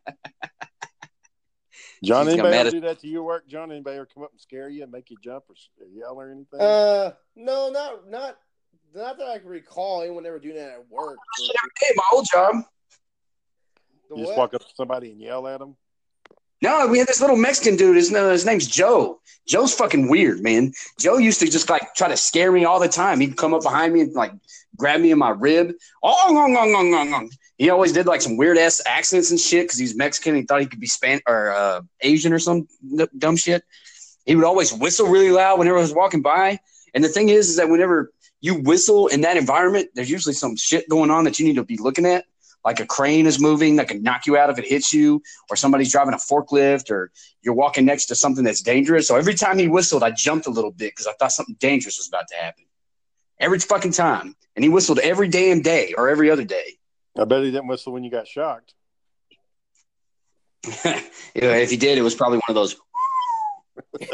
[2.02, 3.48] John, She's anybody ever do that to your work?
[3.48, 5.54] John, anybody ever come up and scare you and make you jump or
[5.92, 6.61] yell or anything?
[6.61, 8.38] Uh, no, not not
[8.94, 11.18] not that I can recall anyone ever doing that at work.
[11.80, 12.56] hey, my old job.
[14.08, 15.76] The you just walk up to somebody and yell at them?
[16.61, 17.96] No, we had this little Mexican dude.
[17.96, 19.20] His, his name's Joe.
[19.46, 20.72] Joe's fucking weird, man.
[20.98, 23.20] Joe used to just like try to scare me all the time.
[23.20, 24.32] He'd come up behind me and like
[24.76, 25.72] grab me in my rib.
[26.02, 27.30] Oh, ngong, ngong, ngong, ngong, ngong.
[27.58, 30.36] He always did like some weird ass accents and shit because he's Mexican.
[30.36, 32.68] He thought he could be Span or uh, Asian or some
[33.18, 33.64] dumb shit.
[34.24, 36.60] He would always whistle really loud whenever I was walking by.
[36.94, 40.56] And the thing is, is that whenever you whistle in that environment, there's usually some
[40.56, 42.24] shit going on that you need to be looking at.
[42.64, 45.56] Like a crane is moving that can knock you out if it hits you, or
[45.56, 47.10] somebody's driving a forklift, or
[47.42, 49.08] you're walking next to something that's dangerous.
[49.08, 51.98] So every time he whistled, I jumped a little bit because I thought something dangerous
[51.98, 52.64] was about to happen.
[53.40, 54.36] Every fucking time.
[54.54, 56.77] And he whistled every damn day or every other day.
[57.18, 58.74] I bet he didn't whistle when you got shocked.
[60.85, 61.00] yeah,
[61.35, 62.76] if he did, it was probably one of those.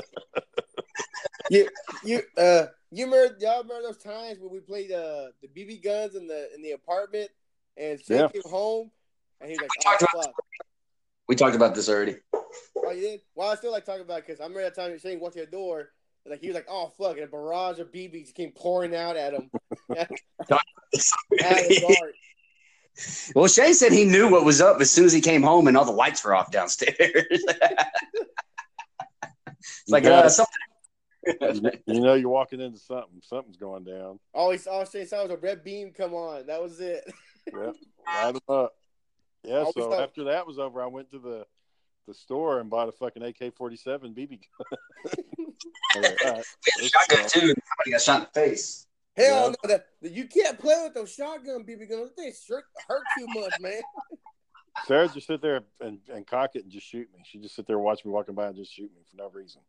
[2.05, 6.14] You uh, you remember y'all remember those times when we played uh the BB guns
[6.14, 7.31] in the in the apartment
[7.77, 8.29] and Shane Yeah.
[8.29, 8.90] came home
[9.40, 10.35] and he's like, We oh talked about fuck,
[11.29, 12.17] We talked about this already.
[12.35, 13.21] oh you did?
[13.35, 15.45] Well, I still like talking about it because I remember that time Shane walked to
[15.45, 15.90] the door
[16.27, 19.35] Like he was like, "Oh fuck!" And a barrage of BBs came pouring out at
[19.35, 19.51] him.
[19.97, 20.09] at
[20.90, 22.14] his heart.
[23.35, 25.76] Well, Shane said he knew what was up as soon as he came home and
[25.76, 26.96] all the lights were off downstairs.
[27.00, 27.42] it's
[29.88, 30.52] like uh, something.
[31.87, 33.20] You know, you're walking into something.
[33.22, 34.18] Something's going down.
[34.33, 36.46] All he all Shane saw was a red beam come on.
[36.46, 37.04] That was it.
[37.52, 37.74] Yep.
[38.07, 38.72] Light 'em up.
[39.42, 39.57] Yeah.
[39.59, 41.44] Always So thought- after that was over, I went to the
[42.07, 44.78] the store and bought a fucking AK-47 BB gun.
[45.94, 46.44] I was like, all right,
[46.80, 47.40] let's Shotgun too.
[47.40, 48.87] Somebody got shot in the face.
[49.16, 49.55] Hell Yeah.
[49.62, 52.11] no, that, you can't play with those shotgun BB guns.
[52.16, 53.81] They sure hurt too much, man.
[54.87, 57.20] Sarah just sit there and, and cock it and just shoot me.
[57.24, 59.61] She just sit there, watch me walking by, and just shoot me for no reason.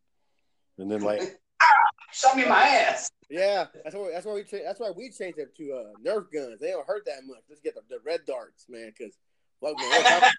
[0.79, 1.21] And then like,
[2.11, 3.09] Shot me in my ass.
[3.29, 6.31] Yeah, that's why that's why we cha- that's why we changed it to uh, Nerf
[6.31, 6.59] guns.
[6.59, 7.39] They don't hurt that much.
[7.49, 9.17] Let's get the, the red darts, man, because
[9.59, 10.31] fuck man,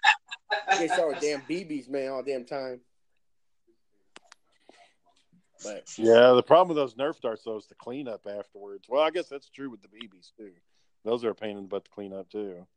[0.79, 2.79] they start with damn BBs, man, all damn time.
[5.63, 8.85] But yeah, the problem with those Nerf darts though is the cleanup afterwards.
[8.89, 10.51] Well, I guess that's true with the BBs too.
[11.03, 12.67] Those are a pain in the butt to clean up too.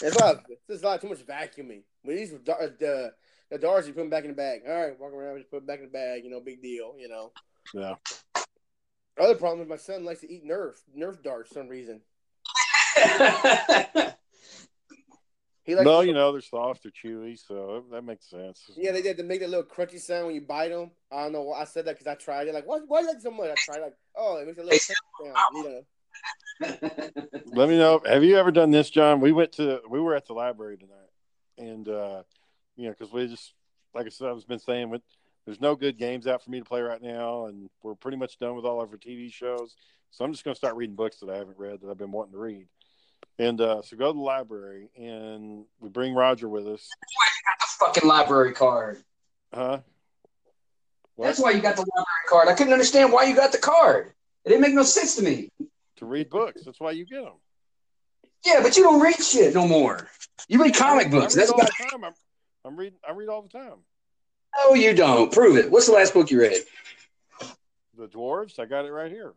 [0.00, 0.44] it's a lot.
[0.68, 1.82] There's a lot too much vacuuming.
[2.04, 3.12] With these dar- the
[3.50, 4.62] the darts, you put them back in the bag.
[4.66, 6.24] All right, walk around, just put them back in the bag.
[6.24, 6.94] You know, big deal.
[6.98, 7.32] You know.
[7.74, 7.94] Yeah.
[9.20, 12.00] Other problem is my son likes to eat Nerf Nerf darts for some reason.
[15.64, 18.70] He likes No, to- you know they're soft or chewy, so that makes sense.
[18.76, 20.90] Yeah, they did to make that little crunchy sound when you bite them.
[21.10, 22.54] I don't know why I said that because I tried it.
[22.54, 23.50] Like, why, why like so much?
[23.50, 25.36] I tried like, oh, it makes a little crunchy sound.
[25.54, 25.82] You know.
[27.46, 28.00] Let me know.
[28.06, 29.20] Have you ever done this, John?
[29.20, 31.10] We went to we were at the library tonight,
[31.58, 32.22] and uh,
[32.76, 33.54] you know, because we just
[33.94, 35.02] like I said, I've been saying, with,
[35.44, 38.38] there's no good games out for me to play right now, and we're pretty much
[38.38, 39.76] done with all of our TV shows.
[40.10, 42.12] So I'm just going to start reading books that I haven't read that I've been
[42.12, 42.66] wanting to read.
[43.38, 46.88] And uh, so go to the library, and we bring Roger with us.
[47.00, 49.02] That's why you got the fucking library card.
[49.52, 49.80] Huh?
[51.16, 51.26] What?
[51.26, 52.48] That's why you got the library card.
[52.48, 54.12] I couldn't understand why you got the card.
[54.44, 55.50] It didn't make no sense to me.
[55.96, 56.62] To read books.
[56.64, 57.34] That's why you get them.
[58.44, 60.08] Yeah, but you don't read shit no more.
[60.48, 61.36] You read comic books.
[61.36, 61.70] Read That's all about.
[61.78, 62.04] the time.
[62.04, 62.12] I'm,
[62.64, 62.98] I'm reading.
[63.08, 63.78] I read all the time.
[64.56, 65.32] No, you don't.
[65.32, 65.70] Prove it.
[65.70, 66.60] What's the last book you read?
[67.96, 68.58] The dwarves.
[68.58, 69.34] I got it right here.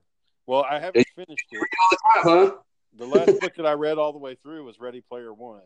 [0.48, 1.58] Well, I haven't finished it.
[1.58, 2.56] All the time, huh?
[2.98, 5.62] The last book that I read all the way through was Ready Player One.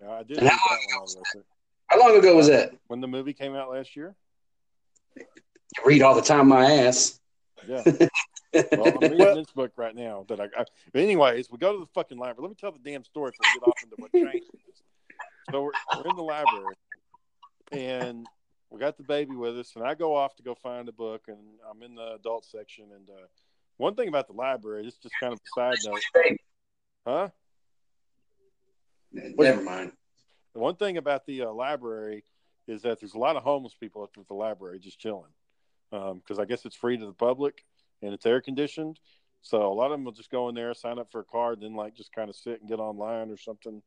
[0.00, 0.58] Yeah, I did read that
[0.90, 1.44] one all the way through.
[1.86, 2.72] How long ago was that?
[2.88, 4.14] When the movie came out last year.
[5.16, 5.24] You
[5.84, 7.20] read all the time, my ass.
[7.66, 7.82] Yeah.
[8.72, 10.24] Well, I'm reading this book right now.
[10.28, 10.64] That I, I.
[10.92, 12.40] But anyways, we go to the fucking library.
[12.40, 14.50] Let me tell the damn story before we get off into what changed.
[15.50, 16.74] So we're, we're in the library,
[17.72, 18.26] and
[18.70, 21.24] we got the baby with us, and I go off to go find a book,
[21.28, 21.38] and
[21.70, 22.86] I'm in the adult section.
[22.94, 23.26] And uh,
[23.76, 26.00] one thing about the library, it's just kind of a side note,
[27.08, 27.28] huh?
[29.12, 29.92] Never mind.
[30.52, 32.24] The one thing about the uh, library
[32.66, 35.32] is that there's a lot of homeless people at the library just chilling
[35.90, 37.64] because I guess it's free to the public
[38.02, 39.00] and it's air conditioned.
[39.40, 41.60] So a lot of them will just go in there, sign up for a card,
[41.62, 43.82] then like just kind of sit and get online or something,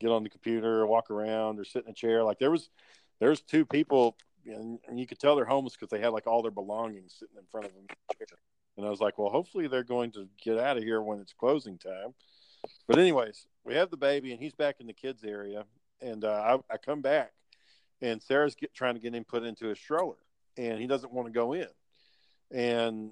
[0.00, 2.24] get on the computer, or walk around, or sit in a chair.
[2.24, 2.70] Like there was,
[3.20, 6.42] there's two people, and, and you could tell they're homeless because they had like all
[6.42, 7.86] their belongings sitting in front of them.
[8.76, 11.32] And I was like, well, hopefully they're going to get out of here when it's
[11.32, 12.14] closing time.
[12.86, 15.64] But anyways, we have the baby, and he's back in the kids area,
[16.00, 17.32] and uh, I, I come back,
[18.00, 20.16] and Sarah's get, trying to get him put into a stroller,
[20.56, 21.68] and he doesn't want to go in,
[22.50, 23.10] and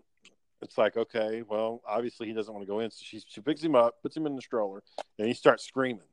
[0.62, 3.62] it's like, okay, well, obviously he doesn't want to go in, so she she picks
[3.62, 4.82] him up, puts him in the stroller,
[5.18, 6.06] and he starts screaming.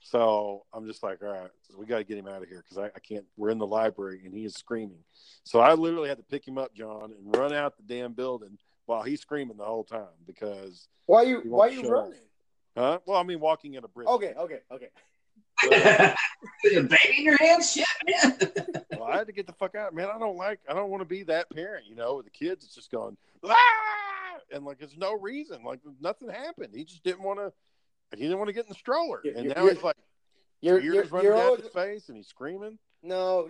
[0.00, 2.76] So I'm just like, all right, we got to get him out of here because
[2.76, 3.24] I, I can't.
[3.36, 5.02] We're in the library, and he is screaming.
[5.44, 8.58] So I literally had to pick him up, John, and run out the damn building
[8.84, 12.18] while he's screaming the whole time because, Why you why you running?
[12.76, 12.98] Huh?
[13.06, 14.10] Well, I mean, walking at a brisk.
[14.10, 14.88] Okay, okay, okay.
[15.62, 17.72] With a baby in your hands?
[17.72, 18.38] Shit, man.
[18.92, 20.08] well, I had to get the fuck out, man.
[20.14, 20.60] I don't like.
[20.68, 22.16] I don't want to be that parent, you know.
[22.16, 23.54] With the kids, it's just going, ah!
[24.52, 25.62] and like, there's no reason.
[25.64, 26.74] Like, nothing happened.
[26.74, 27.52] He just didn't want to.
[28.16, 29.96] He didn't want to get in the stroller, You- and now you- he's like,
[30.60, 32.78] You're ears you're, running you're down always, his face, and he's screaming.
[33.02, 33.48] no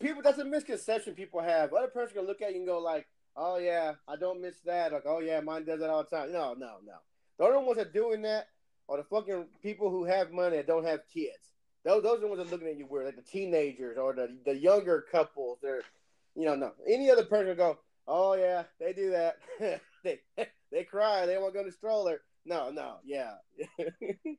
[0.00, 0.22] people.
[0.22, 1.72] That's a misconception people have.
[1.72, 4.92] Other person can look at you and go like, "Oh yeah, I don't miss that."
[4.92, 6.94] Like, "Oh yeah, mine does that all the time." No, no, no.
[7.38, 8.48] The only ones that are doing that
[8.88, 11.50] are the fucking people who have money that don't have kids.
[11.84, 14.14] Those those are the ones that are looking at you weird, like the teenagers or
[14.14, 15.58] the the younger couples.
[15.62, 15.82] They're,
[16.34, 16.72] you know, no.
[16.88, 19.36] Any other person would go, "Oh yeah, they do that.
[20.04, 20.20] they
[20.72, 21.26] they cry.
[21.26, 23.32] They want to go to the stroller." No, no, yeah.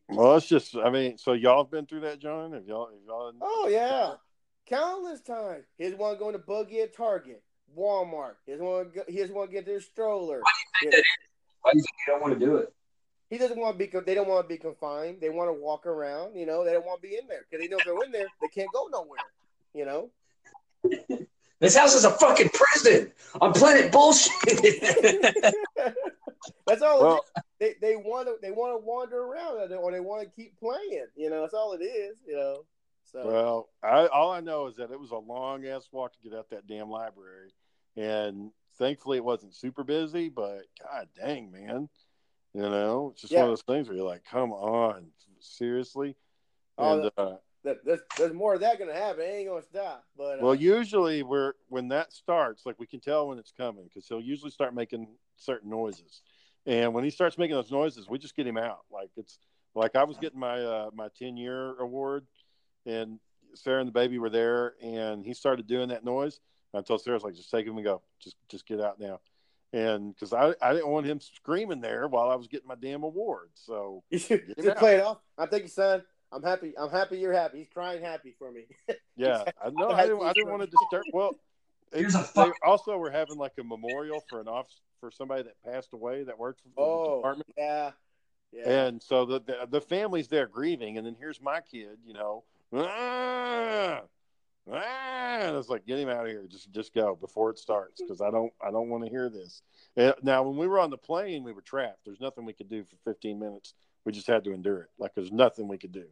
[0.10, 0.76] Well, it's just.
[0.76, 2.54] I mean, so y'all have been through that, John?
[2.54, 2.88] Have y'all?
[2.88, 4.14] Have y'all Oh yeah,
[4.68, 5.66] countless times.
[5.78, 7.44] Here's one going to buggy at Target,
[7.78, 8.36] Walmart.
[8.46, 8.92] Here's one.
[8.94, 10.42] go- Here's one get their stroller.
[10.42, 10.92] Why
[11.72, 12.74] do you think you don't want to do it?
[13.30, 13.88] He doesn't want to be.
[13.88, 15.20] con- They don't want to be confined.
[15.22, 16.36] They want to walk around.
[16.36, 18.12] You know, they don't want to be in there because they know if they're in
[18.12, 19.20] there, they can't go nowhere.
[19.74, 20.10] You know.
[21.62, 24.34] This house is a fucking prison on planet bullshit.
[26.68, 27.02] That's all.
[27.02, 27.42] Well- it is.
[27.58, 31.06] They they want to they want to wander around or they want to keep playing.
[31.16, 32.18] You know, that's all it is.
[32.28, 32.66] You know.
[33.06, 36.20] So Well, I, all I know is that it was a long ass walk to
[36.22, 37.54] get out that damn library,
[37.96, 40.28] and thankfully it wasn't super busy.
[40.28, 41.88] But god dang, man,
[42.56, 43.42] you know, it's just Yeah.
[43.42, 45.08] one of those things where you're like, come on,
[45.40, 46.16] seriously.
[46.78, 49.24] Oh, And uh, that, there's there's more of that gonna happen.
[49.24, 50.06] It ain't gonna stop.
[50.18, 53.84] But uh, well, usually we're when that starts, like we can tell when it's coming
[53.84, 56.22] because he'll usually start making certain noises,
[56.66, 58.86] and when he starts making those noises, we just get him out.
[58.90, 59.40] Like it's
[59.74, 62.26] like I was getting my uh, my ten year award,
[62.86, 63.20] and
[63.54, 66.40] Sarah and the baby were there, and he started doing that noise.
[66.74, 69.00] I told Sarah, I was like, just take him and go, just just get out
[69.00, 69.20] now,
[69.76, 73.04] and because I I didn't want him screaming there while I was getting my damn
[73.04, 73.50] award.
[73.54, 75.20] So you should just play it off.
[75.38, 76.02] I think, son.
[76.32, 76.74] I'm happy.
[76.78, 77.20] I'm happy.
[77.20, 77.60] You're happy.
[77.60, 78.66] He's crying happy for me.
[79.18, 79.92] Yeah, I know.
[79.92, 81.04] I didn't, I didn't want to disturb.
[81.14, 81.40] Well,
[81.94, 84.68] it, Here's a they fuck- also were having like a memorial for an off
[85.00, 87.92] for somebody that passed away that worked for the oh, department, yeah,
[88.52, 88.70] yeah.
[88.70, 92.44] and so the, the the family's there grieving, and then here's my kid, you know,
[92.74, 94.02] ah,
[94.72, 97.60] ah, and I was like, get him out of here, just just go before it
[97.60, 99.62] starts, because I don't I don't want to hear this.
[99.96, 102.06] And now, when we were on the plane, we were trapped.
[102.06, 103.74] There's nothing we could do for 15 minutes.
[104.06, 104.90] We just had to endure it.
[104.98, 106.06] Like there's nothing we could do.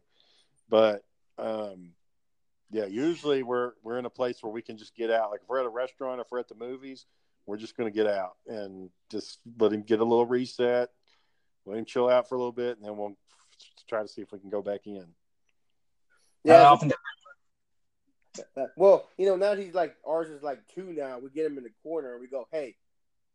[0.68, 1.04] But
[1.38, 1.92] um,
[2.70, 5.30] yeah, usually we're we're in a place where we can just get out.
[5.30, 7.06] Like if we're at a restaurant, if we're at the movies,
[7.46, 10.90] we're just going to get out and just let him get a little reset,
[11.66, 13.16] let him chill out for a little bit, and then we'll
[13.88, 15.06] try to see if we can go back in.
[16.46, 16.62] How yeah.
[16.64, 16.92] often
[18.76, 21.18] Well, you know, now he's like ours is like two now.
[21.18, 22.76] We get him in the corner and we go, "Hey,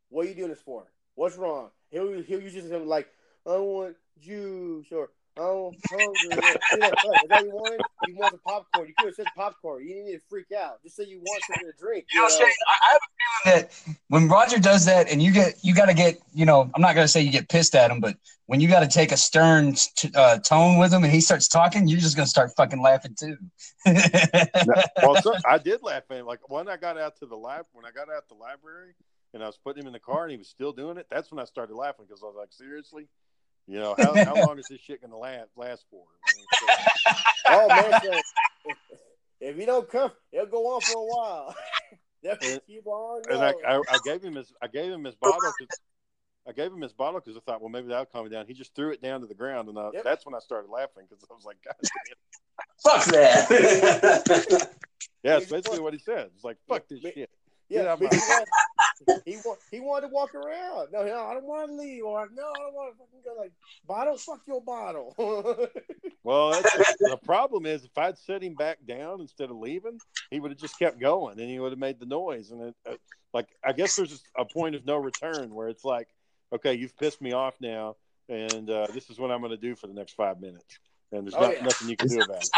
[0.09, 0.85] what are you doing this for?
[1.15, 3.07] What's wrong?" He'll he'll use him like,
[3.45, 6.91] "I want juice," or "I'm hungry." you know,
[7.29, 7.81] that you wanted?
[8.07, 8.87] You want some popcorn?
[8.87, 9.83] You could have said popcorn.
[9.83, 10.81] You didn't need to freak out.
[10.83, 12.05] Just say you want something to drink.
[12.11, 12.45] You know, you know?
[12.45, 15.73] Shane, I, I have a feeling that when Roger does that, and you get, you
[15.73, 17.99] got to get, you know, I'm not going to say you get pissed at him,
[17.99, 18.15] but
[18.47, 21.47] when you got to take a stern t- uh, tone with him, and he starts
[21.47, 23.37] talking, you're just going to start fucking laughing too.
[23.85, 26.25] well, so, I did laugh at him.
[26.25, 28.93] Like when I got out to the lab, when I got out the library,
[29.33, 31.05] and I was putting him in the car, and he was still doing it.
[31.11, 33.07] That's when I started laughing because I was like, seriously.
[33.69, 36.01] You know how, how long is this shit gonna last last for?
[36.25, 37.13] I mean, so-
[37.45, 38.11] Oh man, so
[38.65, 38.77] if,
[39.41, 41.55] if you don't come, it'll go on for a while.
[42.23, 43.53] They'll And- keep on and I.
[43.65, 45.39] I, I gave him his I gave him his bottle.
[45.39, 45.79] 'cause-
[46.47, 48.47] I gave him his bottle because I thought, well, maybe that'll calm me down.
[48.47, 50.03] He just threw it down to the ground, and I, Yep.
[50.03, 51.75] that's when I started laughing because I was like, God,
[52.83, 54.69] Fuck that.
[55.23, 56.29] yeah, that's basically what he said.
[56.33, 57.29] It's like, fuck this Me- shit.
[57.67, 58.49] Yeah, Get out he, want,
[59.25, 60.89] he, want, he wanted to walk around.
[60.91, 62.03] No, no, I don't want to leave.
[62.03, 63.39] Or no, I don't want to fucking go.
[63.41, 63.51] Like
[63.87, 65.15] bottle, fuck your bottle.
[66.21, 70.39] Well, that's, the problem is if I'd set him back down instead of leaving, he
[70.39, 72.51] would have just kept going, and he would have made the noise.
[72.51, 72.95] And it, uh,
[73.33, 76.09] like, I guess there's a point of no return where it's like,
[76.53, 77.95] okay, you've pissed me off now,
[78.27, 80.77] and uh, this is what I'm going to do for the next five minutes,
[81.11, 81.63] and there's Oh, not, yeah.
[81.63, 82.49] nothing you can do about it.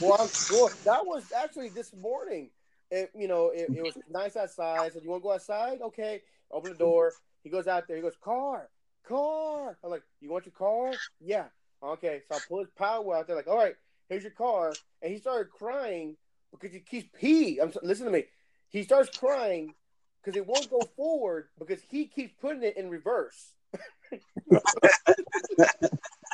[0.00, 2.50] well, I'm, well, that was actually this morning.
[2.90, 4.80] It, you know, it, it was nice outside.
[4.80, 5.80] I said, "You want to go outside?
[5.80, 7.12] Okay." Open the door.
[7.42, 7.96] He goes out there.
[7.96, 8.68] He goes, "Car,
[9.06, 11.46] car." I'm like, "You want your car?" Yeah.
[11.82, 12.22] Okay.
[12.28, 13.36] So I pull his power out there.
[13.36, 13.74] Like, all right,
[14.08, 14.72] here's your car.
[15.02, 16.16] And he started crying
[16.50, 17.58] because he keeps pee.
[17.60, 18.24] I'm listen to me.
[18.68, 19.74] He starts crying
[20.22, 23.52] because it won't go forward because he keeps putting it in reverse.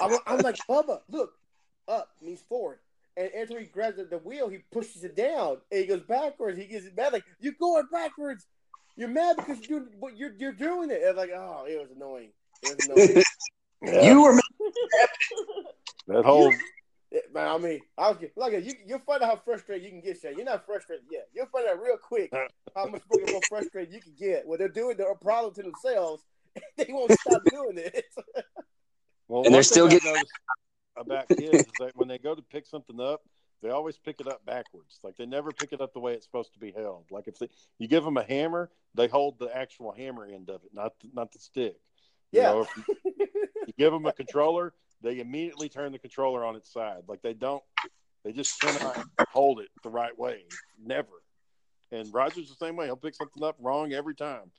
[0.01, 1.33] I'm, I'm like, Bubba, look,
[1.89, 2.79] up means forward.
[3.21, 6.59] And after he grabs the, the wheel, he pushes it down and he goes backwards.
[6.59, 8.47] He gets mad like, You're going backwards.
[8.97, 11.03] You're mad because you're doing what you're you're doing it.
[11.05, 12.31] And like, oh, it was annoying.
[12.63, 13.25] It was annoying.
[13.83, 14.35] Yeah, you were
[16.09, 16.53] that whole
[17.11, 18.75] It- man, I mean, I was get- look at you.
[18.87, 20.21] You'll find out how frustrated you can get.
[20.21, 20.35] Shay.
[20.37, 21.29] You're not frustrated yet.
[21.35, 22.47] You'll find out real quick uh.
[22.77, 26.23] how much more frustrated you can get when they're doing their problem to themselves.
[26.77, 28.05] They won't stop doing it.
[29.29, 30.33] well, And they're still getting- noticed
[30.96, 33.22] about kids is that when they go to pick something up,
[33.62, 35.00] they always pick it up backwards.
[35.03, 37.05] Like they never pick it up the way it's supposed to be held.
[37.11, 37.48] Like if they,
[37.79, 41.09] you give them a hammer, they hold the actual hammer end of it, not the,
[41.12, 41.76] not the stick.
[42.32, 42.53] You Yeah.
[42.53, 43.26] know, if you,
[43.66, 44.72] you give them a controller,
[45.03, 47.03] they immediately turn the controller on its side.
[47.07, 47.62] Like they don't,
[48.24, 50.45] they just cannot hold it the right way.
[50.82, 51.22] Never.
[51.93, 52.86] And Roger's the same way.
[52.86, 54.51] He'll pick something up wrong every time.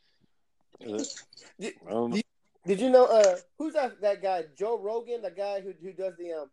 [0.79, 2.21] Know.
[2.65, 6.15] Did you know uh who's that that guy Joe Rogan, the guy who who does
[6.17, 6.49] the um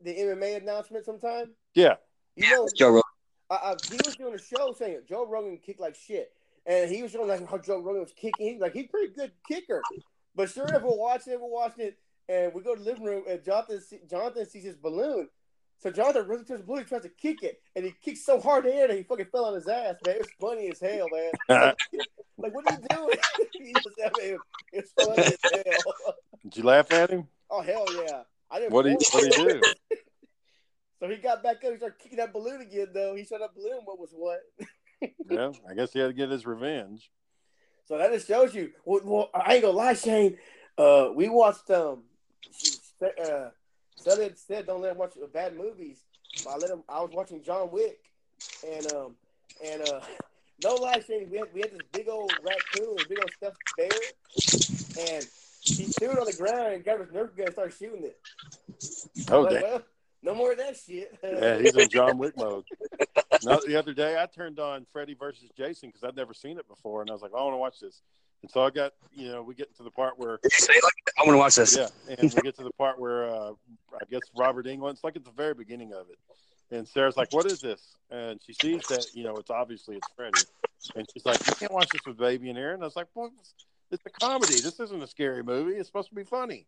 [0.00, 1.50] the MMA announcement sometime?
[1.74, 1.94] Yeah.
[2.36, 3.02] You know, Joe Rogan.
[3.50, 6.32] I, I, he was doing a show saying Joe Rogan kicked like shit,
[6.66, 8.52] and he was showing like how Joe Rogan was kicking.
[8.52, 9.82] He's like he's a pretty good kicker,
[10.34, 13.04] but sure enough, we're watching it, we're watching it, and we go to the living
[13.04, 15.28] room, and Jonathan Jonathan sees his balloon,
[15.78, 18.40] So Jonathan runs to towards Blue, he tries to kick it, and he kicks so
[18.40, 20.16] hard in the air that he fucking fell on his ass, man.
[20.16, 21.08] It was funny as hell,
[21.48, 21.74] man.
[22.40, 23.18] Like, what are you doing?
[23.52, 24.38] he just, I mean,
[24.72, 26.14] it's funny as hell.
[26.42, 27.28] Did you laugh at him?
[27.50, 28.22] Oh hell yeah!
[28.50, 28.72] I didn't.
[28.72, 29.60] What do you What do you do?
[31.00, 31.70] So he got back up.
[31.72, 33.14] He started kicking that balloon again, though.
[33.14, 33.80] He shot that balloon.
[33.84, 34.40] What was what?
[35.30, 37.10] Yeah, I guess he had to get his revenge.
[37.86, 38.72] So that just shows you.
[38.84, 40.36] Well, well I ain't gonna lie, Shane.
[40.76, 42.02] Uh, we watched um,
[43.02, 43.48] uh,
[43.96, 46.00] Southern said don't let him watch bad movies.
[46.44, 46.82] But I let him.
[46.86, 47.98] I was watching John Wick,
[48.66, 49.16] and um,
[49.64, 50.00] and uh,
[50.64, 51.28] no lie, Shane.
[51.30, 53.88] We had we had this big old raccoon, big old stuffed bear,
[55.14, 55.26] and
[55.62, 58.18] he threw it on the ground and got his nerf gun and started shooting it.
[59.30, 59.62] Oh, Like, damn.
[59.62, 59.82] well,
[60.22, 61.18] no more of that shit.
[61.22, 62.64] Yeah, he's in John Wick mode.
[63.44, 66.68] No, the other day, I turned on Freddy versus Jason because I'd never seen it
[66.68, 68.02] before, and I was like, I want to watch this.
[68.42, 70.72] And so I got, you know, we get to the part where, Did you say
[70.74, 71.76] like I want to watch this?
[71.76, 71.88] yeah,
[72.18, 73.50] and we get to the part where uh,
[73.94, 74.92] I guess Robert Englund.
[74.92, 76.18] It's like at the very beginning of it,
[76.70, 80.08] and Sarah's like, "What is this?" And she sees that, you know, it's obviously it's
[80.16, 80.40] Freddy,
[80.96, 83.08] and she's like, "You can't watch this with baby in here." And I was like,
[83.14, 83.54] "Well, it's,
[83.90, 84.60] it's a comedy.
[84.60, 85.72] This isn't a scary movie.
[85.72, 86.66] It's supposed to be funny."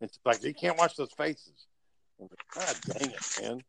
[0.00, 1.66] And she's like, "You can't watch those faces."
[2.20, 3.62] I'm like, God dang it, man!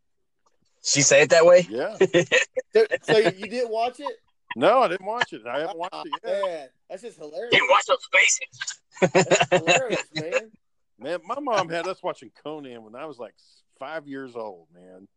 [0.84, 1.68] She say it that way?
[1.70, 1.98] Yeah.
[2.74, 4.16] so, so you, you didn't watch it?
[4.56, 5.46] No, I didn't watch it.
[5.46, 6.46] I haven't watched it oh, yet.
[6.46, 7.52] Man, that's just hilarious.
[7.52, 8.82] Can't watch those faces.
[9.14, 10.52] That's hilarious, man.
[11.00, 13.36] Man, my mom had us watching Conan when I was like
[13.78, 15.08] five years old, man.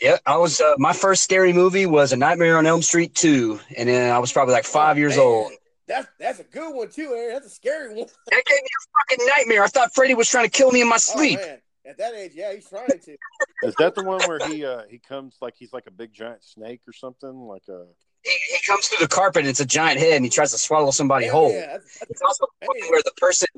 [0.00, 0.60] Yeah, I was.
[0.60, 4.18] Uh, my first scary movie was A Nightmare on Elm Street two, and then I
[4.18, 5.26] was probably like five Oh, years man.
[5.26, 5.52] old.
[5.88, 7.34] That's that's a good one too, Aaron.
[7.34, 8.06] That's a scary one.
[8.30, 9.64] That gave me a fucking nightmare.
[9.64, 11.38] I thought Freddy was trying to kill me in my sleep.
[11.42, 13.16] Oh man, at that age, yeah, he's trying to.
[13.64, 16.44] Is that the one where he uh he comes like he's like a big giant
[16.44, 17.28] snake or something?
[17.48, 17.86] Like a
[18.24, 20.58] he, he comes through the carpet and it's a giant head and he tries to
[20.58, 21.52] swallow somebody Yeah, whole.
[21.52, 22.46] yeah, It's also
[22.88, 23.48] where the person,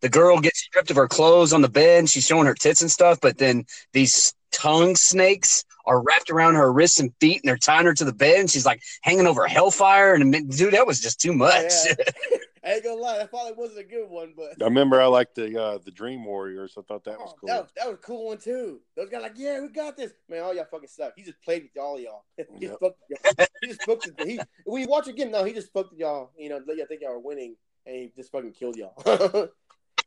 [0.00, 2.82] the girl gets stripped of her clothes on the bed and she's showing her tits
[2.82, 7.48] and stuff, but then these tongue snakes are wrapped around her wrists and feet and
[7.48, 10.14] they're tying her to the bed and she's like hanging over hellfire.
[10.14, 11.72] And dude, that was just too much.
[11.86, 11.94] Yeah.
[12.64, 15.34] I ain't gonna lie, that probably wasn't a good one, but I remember I liked
[15.36, 16.74] the uh the Dream Warriors.
[16.78, 17.48] I thought that was Oh, cool.
[17.48, 18.80] that, that was a cool one too.
[18.96, 20.12] Those guys like, yeah, we got this.
[20.28, 21.12] Man, all y'all fucking suck.
[21.16, 22.24] He just played with all y'all.
[22.36, 22.70] he, Yep.
[22.70, 23.46] just fucked, y'all.
[23.60, 24.14] he just fucked it.
[24.26, 26.30] He, when you watch it again, no, he just fucked with y'all.
[26.36, 27.56] You know, let y'all think y'all were winning,
[27.86, 28.94] and he just fucking killed y'all.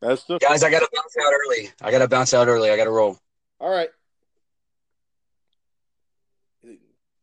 [0.01, 1.69] That's the Guys, I gotta bounce out early.
[1.81, 2.71] I gotta bounce out early.
[2.71, 3.17] I gotta roll.
[3.59, 3.89] all right.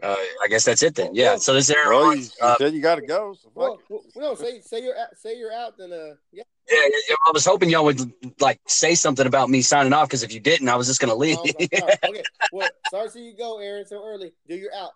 [0.03, 1.15] Uh, I guess that's it then.
[1.15, 1.37] Yeah.
[1.37, 1.89] So this is Aaron.
[1.91, 2.37] well, you, Rodgers.
[2.41, 3.35] you Uh, said you got to go.
[3.35, 6.45] So fuck Well, well, no, say say you're out, say you're out, then uh, yeah.
[6.71, 10.09] yeah, yeah, yeah, I was hoping y'all would like say something about me signing off
[10.09, 11.39] because if you didn't, I was just gonna leave.
[11.39, 11.69] Oh, okay.
[11.83, 12.23] Oh, okay.
[12.53, 14.33] Well, sorry to see you go, Aaron, so early.
[14.49, 14.93] Do you're out.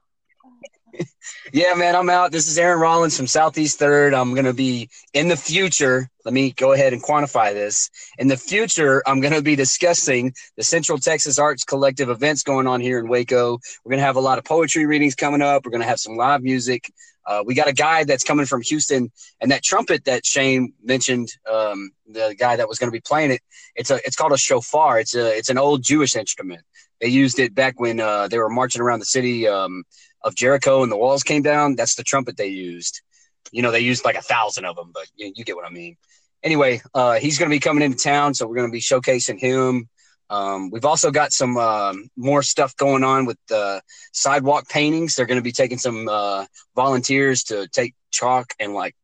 [1.53, 2.33] Yeah, man, I'm out.
[2.33, 4.15] This is Aaron Rollins from Southeast Third.
[4.15, 6.09] I'm going to be in the future.
[6.25, 7.91] Let me go ahead and quantify this.
[8.19, 12.67] In the future, I'm going to be discussing the Central Texas Arts Collective events going
[12.67, 13.59] on here in Waco.
[13.85, 15.65] We're going to have a lot of poetry readings coming up.
[15.65, 16.91] We're going to have some live music.
[17.27, 21.29] Uh, we got a guy that's coming from Houston, and that trumpet that Shane mentioned,
[21.51, 23.41] um, the guy that was going to be playing it,
[23.77, 24.99] it's a it's called a shofar.
[24.99, 26.63] It's a it's an old Jewish instrument.
[27.01, 29.47] They used it back when uh, they were marching around the city.
[29.47, 29.85] Um,
[30.25, 33.03] of Jericho and the walls came down, that's the trumpet they used.
[33.51, 35.71] You know, they used like a thousand of them, but you, you get what I
[35.71, 35.97] mean.
[36.43, 39.39] Anyway, uh, he's going to be coming into town, so we're going to be showcasing
[39.39, 39.89] him.
[40.31, 45.15] Um, we've also got some um, more stuff going on with the sidewalk paintings.
[45.15, 48.97] They're going to be taking some uh, volunteers to take chalk and like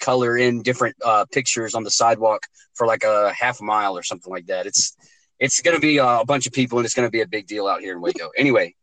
[0.00, 2.42] color in different uh, pictures on the sidewalk
[2.74, 4.66] for like a half mile or something like that.
[4.66, 4.96] It's
[5.38, 7.26] it's going to be uh, a bunch of people, and it's going to be a
[7.26, 8.30] big deal out here in Waco.
[8.36, 8.74] Anyway,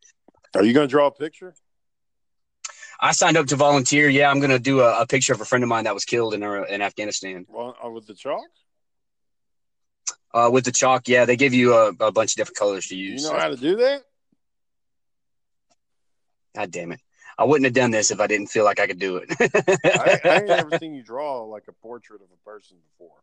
[0.55, 1.53] Are you going to draw a picture?
[3.03, 4.07] I signed up to volunteer.
[4.07, 6.33] Yeah, I'm gonna do a, a picture of a friend of mine that was killed
[6.33, 8.45] in uh, in Afghanistan Well, uh, with the chalk?
[10.33, 11.09] uh, with the chalk.
[11.09, 13.21] Yeah, they give you a, a bunch of different colors to use.
[13.21, 14.03] You know how to do that?
[16.55, 17.01] God damn it!
[17.37, 19.29] I wouldn't have done this if I didn't feel like I could do it.
[19.83, 23.17] I, I ain't never seen you draw like a portrait of a person before.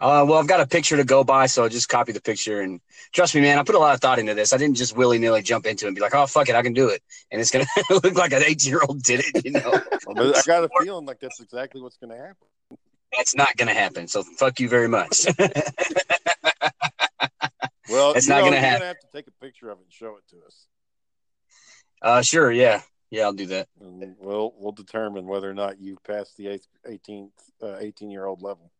[0.00, 2.60] Uh, well, I've got a picture to go by, so I'll just copy the picture
[2.60, 2.80] and
[3.12, 3.58] trust me, man.
[3.58, 4.52] I put a lot of thought into this.
[4.52, 6.62] I didn't just willy nilly jump into it and be like, "Oh fuck it, I
[6.62, 9.44] can do it," and it's gonna look like an 18 year old did it.
[9.44, 12.46] You know, I got a feeling like that's exactly what's going to happen.
[13.16, 14.08] that's not gonna happen.
[14.08, 15.26] So fuck you very much.
[17.90, 18.78] Well, It's not know, gonna you're happen.
[18.80, 20.66] gonna have to take a picture of it and show it to us,
[22.00, 22.80] uh, sure, yeah,
[23.10, 23.68] yeah, I'll do that.
[23.80, 27.30] and we'll we'll determine whether or not you've passed the eighth, 18th,
[27.62, 28.72] uh, 18 year old level.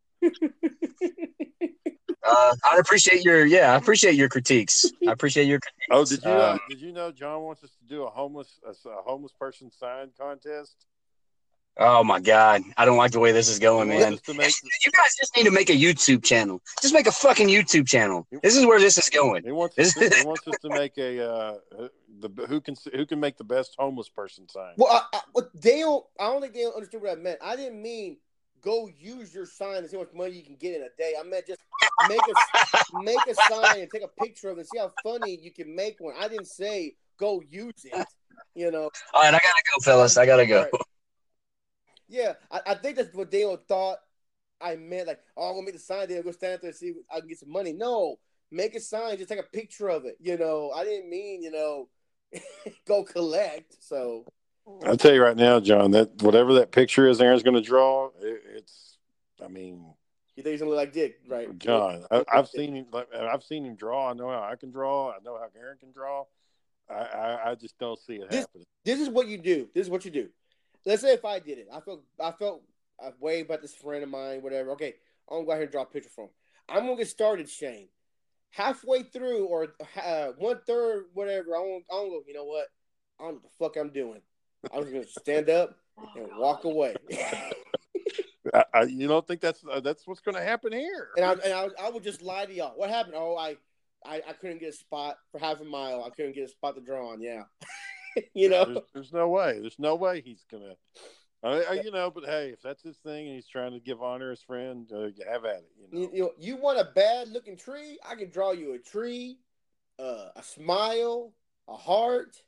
[2.27, 4.87] Uh, I appreciate your yeah, I appreciate your critiques.
[5.07, 5.87] I appreciate your critiques.
[5.91, 8.59] Oh, did you uh, Um, did you know John wants us to do a homeless
[8.66, 10.87] a, a homeless person sign contest?
[11.77, 14.12] Oh my god, I don't like the way this is going, man.
[14.12, 14.53] Just make,
[14.87, 16.62] You guys just need to make a YouTube channel.
[16.81, 18.27] Just make a fucking YouTube channel.
[18.43, 19.43] This is where this is going.
[19.45, 21.59] he wants us, he wants us to make a uh,
[22.20, 24.75] the who can who can make the best homeless person sign.
[24.77, 27.41] Well, I, I, what Dale, I don't think Dale understood what I meant.
[27.43, 28.18] I didn't mean
[28.64, 31.14] go use your sign and see how much money you can get in a day.
[31.18, 31.60] I meant just
[32.08, 35.52] make a make a sign and take a picture of it see how funny you
[35.52, 36.14] can make one.
[36.18, 38.06] I didn't say go use it.
[38.54, 40.16] You know, All right, I gotta go, fellas.
[40.16, 40.62] I gotta go.
[40.62, 40.70] Right.
[42.08, 43.98] Yeah, I, I think that's what Dale thought
[44.60, 45.08] I meant.
[45.08, 46.08] Like, oh, I'm gonna make the sign.
[46.08, 47.72] Then go stand there and see if I can get some money.
[47.72, 48.16] No,
[48.50, 49.16] make a sign.
[49.16, 50.16] Just take a picture of it.
[50.20, 51.88] You know, I didn't mean you know
[52.86, 53.76] go collect.
[53.80, 54.24] So
[54.84, 58.08] I'll tell you right now, John, that whatever that picture is Aaron's going to draw,
[58.20, 58.98] it, it's.
[59.44, 59.84] I mean,
[60.36, 61.58] you think he's gonna look like Dick, right?
[61.58, 62.86] John, I, I've seen him.
[63.14, 64.10] I've seen him draw.
[64.10, 65.10] I know how I can draw.
[65.10, 66.24] I know how Aaron can draw.
[66.88, 68.64] I, I, I just don't see it This- happening.
[68.84, 69.68] This is what you do.
[69.74, 70.28] This is what you do.
[70.84, 72.62] Let's say if I did it, I felt I felt
[73.02, 74.70] I way about this friend of mine, whatever.
[74.72, 74.94] Okay,
[75.28, 76.24] I'm gonna go ahead and draw a picture from.
[76.24, 76.30] him.
[76.68, 77.88] I'm gonna get started, Shane.
[78.50, 81.56] Halfway through or uh, one third, whatever.
[81.56, 82.22] I'm gonna, I'm gonna go.
[82.26, 82.66] You know what?
[83.18, 84.20] I don't know what the fuck I'm doing.
[84.72, 85.76] I'm just gonna stand up
[86.16, 86.94] and walk away.
[88.52, 91.08] I, I, you don't think that's uh, that's what's going to happen here?
[91.16, 92.72] and I and I, I would just lie to y'all.
[92.76, 93.14] What happened?
[93.16, 93.56] Oh, I,
[94.04, 96.04] I I couldn't get a spot for half a mile.
[96.04, 97.20] I couldn't get a spot to draw on.
[97.20, 97.44] Yeah,
[98.34, 98.64] you know.
[98.64, 99.58] There's, there's no way.
[99.60, 100.74] There's no way he's gonna.
[101.42, 104.02] I, I, you know, but hey, if that's his thing and he's trying to give
[104.02, 105.70] honor his friend, uh, have at it.
[105.78, 106.00] You know.
[106.00, 107.98] You, you, know, you want a bad looking tree?
[108.08, 109.38] I can draw you a tree,
[109.98, 111.32] uh, a smile,
[111.68, 112.38] a heart,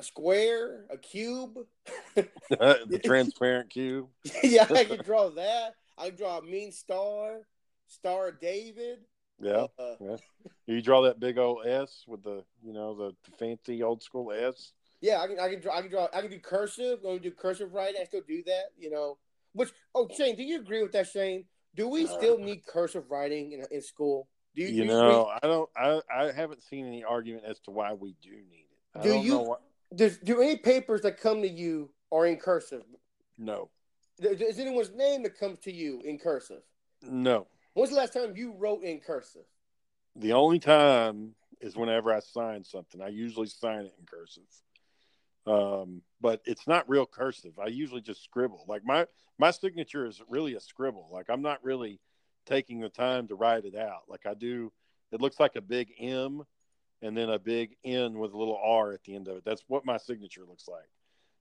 [0.00, 1.58] a square, a cube.
[2.16, 4.08] the transparent cube.
[4.42, 5.74] yeah, I can draw that.
[5.98, 7.40] I can draw a mean star,
[7.86, 8.98] Star David.
[9.40, 9.66] Yeah.
[9.78, 10.16] Uh,
[10.66, 14.72] You draw that big old S with the, you know, the fancy old school S.
[15.00, 15.38] yeah, I can.
[15.38, 15.76] I can draw.
[15.76, 16.08] I can draw.
[16.14, 17.02] I can do cursive.
[17.02, 18.00] Going to do cursive writing.
[18.00, 18.66] I still do that.
[18.78, 19.18] You know.
[19.52, 19.70] Which?
[19.94, 21.44] Oh, Shane, do you agree with that, Shane?
[21.74, 24.28] Do we still need cursive writing in, in school?
[24.54, 24.68] Do you?
[24.68, 25.68] You do know, I don't.
[25.76, 28.98] I I haven't seen any argument as to why we do need it.
[28.98, 29.56] I Do don't you- know why.
[29.94, 32.82] Does do any papers that come to you are in cursive?
[33.38, 33.70] No,
[34.18, 36.62] Is anyone's name that comes to you in cursive?
[37.02, 37.46] no.
[37.74, 39.44] When's the last time you wrote in cursive?
[40.16, 43.00] The only time is whenever I sign something.
[43.00, 44.42] I usually sign it in cursive.
[45.46, 47.58] Um, but it's not real cursive.
[47.58, 48.64] I usually just scribble.
[48.66, 49.06] Like my
[49.38, 51.08] my signature is really a scribble.
[51.12, 52.00] Like I'm not really
[52.44, 54.02] taking the time to write it out.
[54.08, 54.72] Like I do.
[55.12, 56.42] It looks like a big M,
[57.02, 59.44] and then a big N with a little R at the end of it.
[59.44, 60.88] That's what my signature looks like.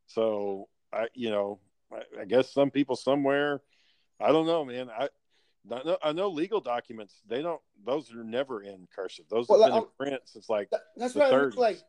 [0.08, 1.60] So I, you know,
[1.92, 3.62] I, I guess some people somewhere,
[4.20, 4.90] I don't know, man.
[4.90, 5.10] I
[5.72, 7.22] I know, I know legal documents.
[7.28, 9.26] They don't; those are never in cursive.
[9.30, 11.36] Those Well, have been I'm- in uh, print since like That- that's The what I
[11.38, 11.56] 30s.
[11.58, 11.80] like.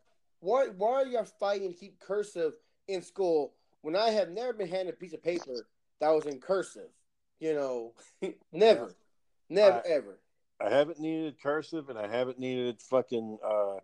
[0.40, 2.54] Why why are you fighting to keep cursive
[2.88, 5.66] in school when I have never been handed a piece of paper
[6.00, 6.88] that was in cursive?
[7.38, 7.94] You know,
[8.52, 8.94] never,
[9.48, 10.18] never, I- ever.
[10.61, 13.76] I haven't needed cursive, and I haven't needed fucking uh,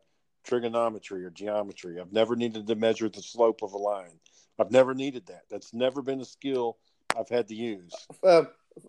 [0.45, 2.01] trigonometry or geometry.
[2.01, 4.19] I've never needed to measure the slope of a line.
[4.59, 5.43] I've never needed that.
[5.51, 6.79] That's never been a skill
[7.19, 7.93] I've had to use.
[8.23, 8.45] Uh,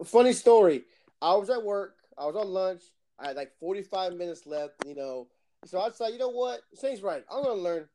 [0.05, 0.83] funny story.
[1.21, 1.95] I was at work.
[2.17, 2.83] I was on lunch.
[3.19, 5.27] I had like 45 minutes left, you know.
[5.65, 6.61] So I decided, you know what?
[6.79, 7.23] Shane's right.
[7.31, 7.89] I'm going to learn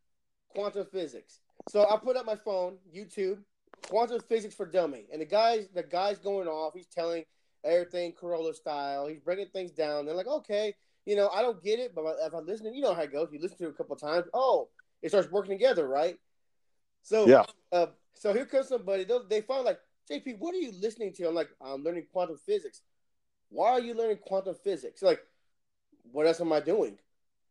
[0.48, 1.40] quantum physics.
[1.68, 3.38] So I put up my phone, YouTube,
[3.88, 5.06] quantum physics for dummy.
[5.12, 6.74] And the guy's the guy's going off.
[6.74, 7.24] He's telling
[7.64, 9.06] everything Corolla style.
[9.06, 10.06] He's breaking things down.
[10.06, 12.94] They're like, okay, you know, I don't get it, but if I'm listening, you know
[12.94, 13.28] how it goes.
[13.32, 14.26] You listen to it a couple times.
[14.32, 14.68] Oh,
[15.02, 16.18] it starts working together, right?
[17.02, 17.44] So Yeah.
[17.72, 19.04] uh, so here comes somebody.
[19.04, 21.28] They, they find like, JP, what are you listening to?
[21.28, 22.82] I'm like, I'm learning quantum physics.
[23.50, 25.02] Why are you learning quantum physics?
[25.02, 25.20] Like,
[26.10, 26.98] what else am I doing?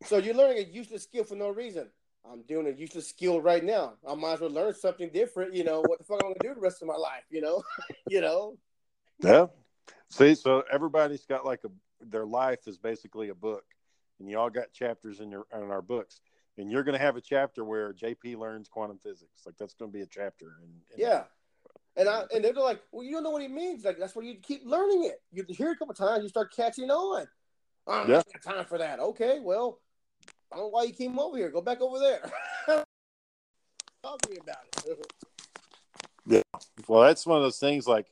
[0.06, 1.90] So you're learning a useless skill for no reason.
[2.30, 3.94] I'm doing a useless skill right now.
[4.08, 5.54] I might as well learn something different.
[5.54, 7.24] You know what the fuck I'm gonna do the rest of my life?
[7.30, 7.64] You know,
[8.08, 8.58] you know.
[9.20, 9.48] Yeah.
[10.12, 11.70] See, so everybody's got like a
[12.06, 13.64] their life is basically a book,
[14.20, 16.20] and you all got chapters in your in our books,
[16.58, 19.44] and you're going to have a chapter where JP learns quantum physics.
[19.46, 20.58] Like that's going to be a chapter.
[20.62, 21.24] In Yeah.
[21.96, 23.86] And I and they're like, well, you don't know what he means.
[23.86, 25.22] Like that's where you keep learning it.
[25.32, 27.28] You hear it a couple times, you start catching on.
[27.88, 28.22] Oh, I'm Yeah.
[28.44, 29.00] time for that.
[29.00, 29.80] Okay, well,
[30.52, 31.50] I don't know why you came over here.
[31.50, 32.30] Go back over there.
[34.04, 34.58] Talk to me about
[34.88, 35.06] it.
[36.28, 36.42] Yeah.
[36.88, 37.88] Well, that's one of those things.
[37.88, 38.06] Like,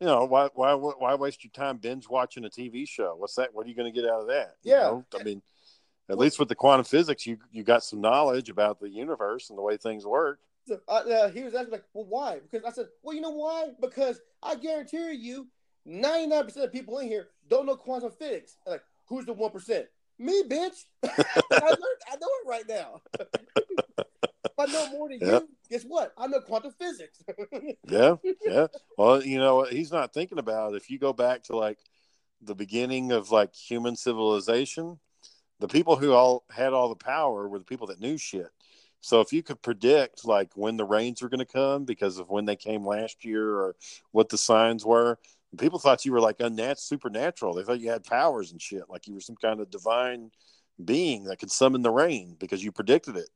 [0.00, 3.14] you know, why why why waste your time binge watching a TV show?
[3.16, 3.54] What's that?
[3.54, 4.54] What are you going to get out of that?
[4.62, 4.80] You Yeah.
[4.80, 5.04] know?
[5.18, 5.42] I mean,
[6.08, 9.58] at least with the quantum physics, you you got some knowledge about the universe and
[9.58, 10.40] the way things work.
[10.66, 12.38] So, uh, uh, he was asking like, well, why?
[12.38, 13.68] Because I said, well, you know why?
[13.80, 15.48] Because I guarantee you,
[15.84, 18.56] ninety nine percent of people in here don't know quantum physics.
[18.66, 19.86] I'm like, who's the one percent?
[20.18, 20.84] Me, bitch.
[21.04, 21.08] I
[21.60, 22.00] learned.
[22.10, 23.02] I know it right now.
[24.60, 25.42] I know more than Yep.
[25.42, 26.12] you, guess what?
[26.16, 27.22] I know quantum physics.
[27.88, 28.66] Yeah, yeah.
[28.96, 31.78] Well, you know, he's not thinking about if you go back to like
[32.42, 34.98] the beginning of like human civilization,
[35.58, 38.48] the people who all had all the power were the people that knew shit.
[39.00, 42.28] So if you could predict like when the rains were going to come because of
[42.28, 43.76] when they came last year or
[44.12, 45.18] what the signs were,
[45.58, 47.54] people thought you were like unnatural, supernatural.
[47.54, 50.30] They thought you had powers and shit, like you were some kind of divine
[50.84, 53.28] being that could summon the rain because you predicted it.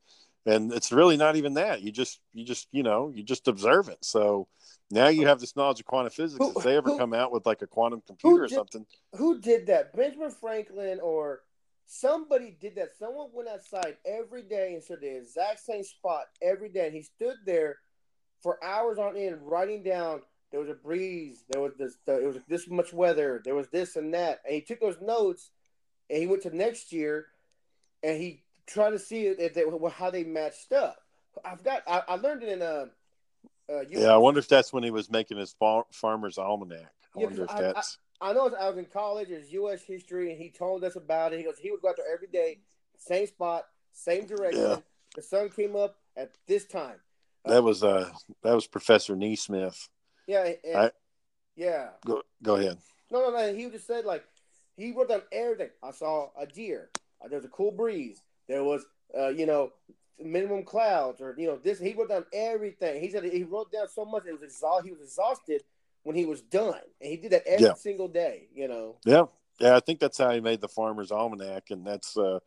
[0.46, 1.80] And it's really not even that.
[1.82, 3.98] You just, you just, you know, you just observe it.
[4.02, 4.46] So
[4.90, 6.44] now you have this knowledge of quantum physics.
[6.44, 8.86] Who- if they ever who- come out with like a quantum computer or did- something,
[9.16, 9.94] Who did that?
[9.96, 11.42] Benjamin Franklin or
[11.86, 12.96] somebody did that.
[12.98, 16.86] Someone went outside every day and stood the exact same spot every day.
[16.86, 17.78] And he stood there
[18.42, 22.44] for hours on end writing down there was a breeze, there was this, there was
[22.46, 24.40] this much weather, there was this and that.
[24.44, 25.50] And he took those notes
[26.08, 27.26] and he went to next year
[28.04, 30.96] and he tried to see if they, how they matched up.
[31.44, 32.86] I've got, I, I learned it in a.
[33.72, 36.92] Uh, yeah, I wonder if that's when he was making his far- farmer's almanac.
[37.16, 37.98] I Yeah, wonder if I- that's.
[38.20, 39.28] I know I was in college.
[39.30, 39.82] It was U.S.
[39.82, 41.38] history, and he told us about it.
[41.38, 42.60] He goes, he would go out there every day,
[42.96, 44.62] same spot, same direction.
[44.62, 44.76] Yeah.
[45.16, 46.96] The sun came up at this time.
[47.44, 48.10] that was uh
[48.42, 49.88] that was Professor Neesmith.
[50.26, 50.90] Yeah, and, I-
[51.56, 51.88] yeah.
[52.06, 52.78] Go go ahead.
[53.10, 53.52] No, no, no.
[53.54, 54.24] He just said like
[54.76, 55.70] he wrote down everything.
[55.82, 56.90] I saw a deer.
[57.28, 58.22] There's a cool breeze.
[58.48, 58.84] There was,
[59.16, 59.70] uh, you know,
[60.22, 61.78] minimum clouds, or you know, this.
[61.78, 63.00] He wrote down everything.
[63.00, 64.24] He said he wrote down so much.
[64.26, 64.84] It was exhaust.
[64.84, 65.62] He was exhausted
[66.02, 67.74] when he was done, and he did that every Yeah.
[67.74, 68.48] single day.
[68.54, 68.96] You know.
[69.04, 69.24] Yeah,
[69.58, 69.76] yeah.
[69.76, 72.40] I think that's how he made the farmer's almanac, and that's uh,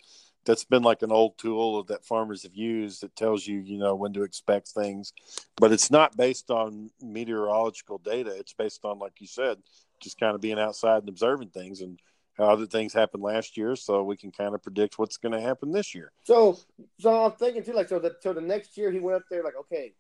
[0.45, 3.95] that's been like an old tool that farmers have used that tells you, you know,
[3.95, 5.11] when to expect things.
[5.57, 8.31] But it's not based on meteorological data.
[8.31, 9.57] It's based on, like you said,
[9.99, 11.99] just kind of being outside and observing things and
[12.39, 15.71] other things happened last year, so we can kind of predict what's going to happen
[15.71, 16.11] this year.
[16.23, 16.57] So,
[16.99, 19.43] so I'm thinking too, like, so the so the next year he went up there,
[19.43, 19.93] like, okay,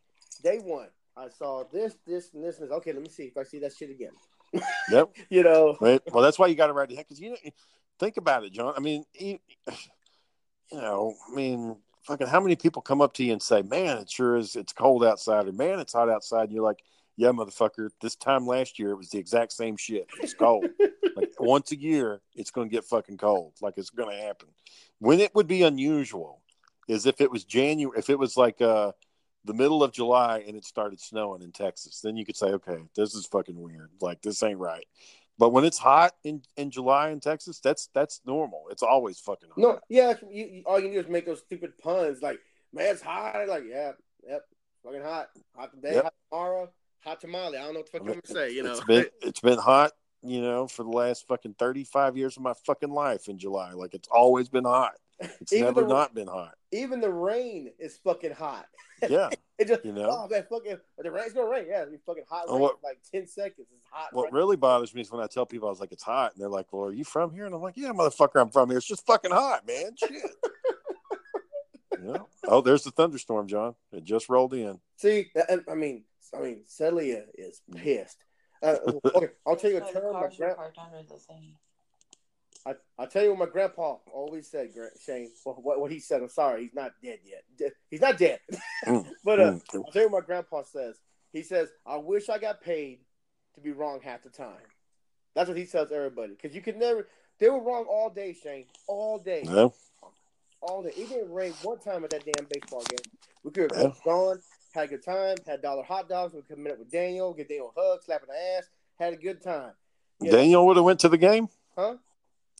[0.43, 2.75] day one, I saw this, this, and this, and this.
[2.77, 4.11] Okay, let me see if I see that shit again.
[4.91, 5.09] Yep.
[5.29, 5.77] You know.
[5.81, 7.37] Well, that's why you got to write it because you know,
[7.99, 8.73] think about it, John.
[8.75, 9.39] I mean, you,
[10.71, 13.97] you know, I mean, fucking, how many people come up to you and say, "Man,
[13.97, 14.55] it sure is.
[14.55, 16.79] It's cold outside," or "Man, it's hot outside," and you're like,
[17.17, 17.89] "Yeah, motherfucker.
[18.01, 20.07] This time last year, it was the exact same shit.
[20.21, 20.65] It's cold.
[21.39, 23.53] once a year, it's going to get fucking cold.
[23.61, 24.49] Like it's going to happen.
[24.99, 26.41] When it would be unusual
[26.87, 28.91] is if it was January, if it was like uh
[29.45, 32.79] the middle of July and it started snowing in Texas, then you could say, okay,
[32.95, 33.89] this is fucking weird.
[34.01, 34.85] Like this ain't right.
[35.39, 38.65] But when it's hot in, in July in Texas, that's that's normal.
[38.71, 39.57] It's always fucking hot.
[39.57, 42.39] no, yeah, you, you, all you do is make those stupid puns, like,
[42.73, 43.47] man, it's hot.
[43.47, 43.91] Like, yeah,
[44.27, 44.41] yep,
[44.83, 46.03] fucking hot, hot today, Yep.
[46.05, 46.69] hot tomorrow,
[47.01, 47.57] hot tamale.
[47.57, 48.51] I don't know what the fuck I'm gonna say.
[48.51, 49.91] You know, it's been it's been hot,
[50.29, 53.71] you know, for the last fucking thirty five years of my fucking life in July.
[53.71, 54.93] Like it's always been hot.
[55.19, 56.55] It's never the- not been hot.
[56.71, 58.65] even the rain is fucking hot.
[59.07, 59.29] Yeah.
[59.59, 60.07] It just, You know?
[60.11, 61.65] oh man, fucking, the rain's gonna rain.
[61.67, 62.47] Yeah, it's fucking hot.
[62.47, 63.65] Rain, what- like ten seconds.
[63.75, 64.09] It's hot.
[64.13, 64.35] What rain.
[64.35, 66.47] really bothers me is when I tell people I was like, it's hot, and they're
[66.47, 67.47] like, Well, are you from here?
[67.47, 68.77] And I'm like, Yeah, motherfucker, I'm from here.
[68.77, 69.95] It's just fucking hot, man.
[69.97, 70.11] Shit.
[71.93, 72.27] you know?
[72.47, 73.73] Oh, there's the thunderstorm, John.
[73.91, 74.79] It just rolled in.
[74.97, 76.03] See, I, I mean,
[76.37, 77.77] I mean, Celia is mm.
[77.77, 78.23] pissed.
[78.63, 78.75] Uh,
[79.15, 80.13] okay, I'll tell you a term.
[80.13, 81.19] My cars were grand, parked under the.
[82.65, 85.29] I, I'll tell you what my grandpa always said, Gra- Shane.
[85.43, 86.21] What, what, what he said.
[86.21, 87.43] I'm sorry, he's not dead yet.
[87.57, 88.39] De- He's not dead.
[88.85, 89.61] Mm, but uh, mm.
[89.73, 90.97] I'll tell you what my grandpa says.
[91.33, 92.99] He says, "I wish I got paid
[93.55, 94.61] to be wrong half the time."
[95.33, 96.33] That's what he tells everybody.
[96.33, 97.07] Because you could never.
[97.39, 98.65] They were wrong all day, Shane.
[98.87, 99.41] All day.
[99.43, 99.69] Yeah.
[100.61, 100.91] all day.
[100.95, 102.99] It didn't rain one time at that damn baseball game.
[103.43, 103.91] We could have Yeah.
[104.05, 104.39] gone,
[104.73, 106.33] had a good time, had dollar hot dogs.
[106.33, 109.13] We could have up with Daniel, get Daniel a hug, slap in the ass, had
[109.13, 109.73] a good time.
[110.21, 111.47] Daniel would have went to the game.
[111.75, 111.97] Huh?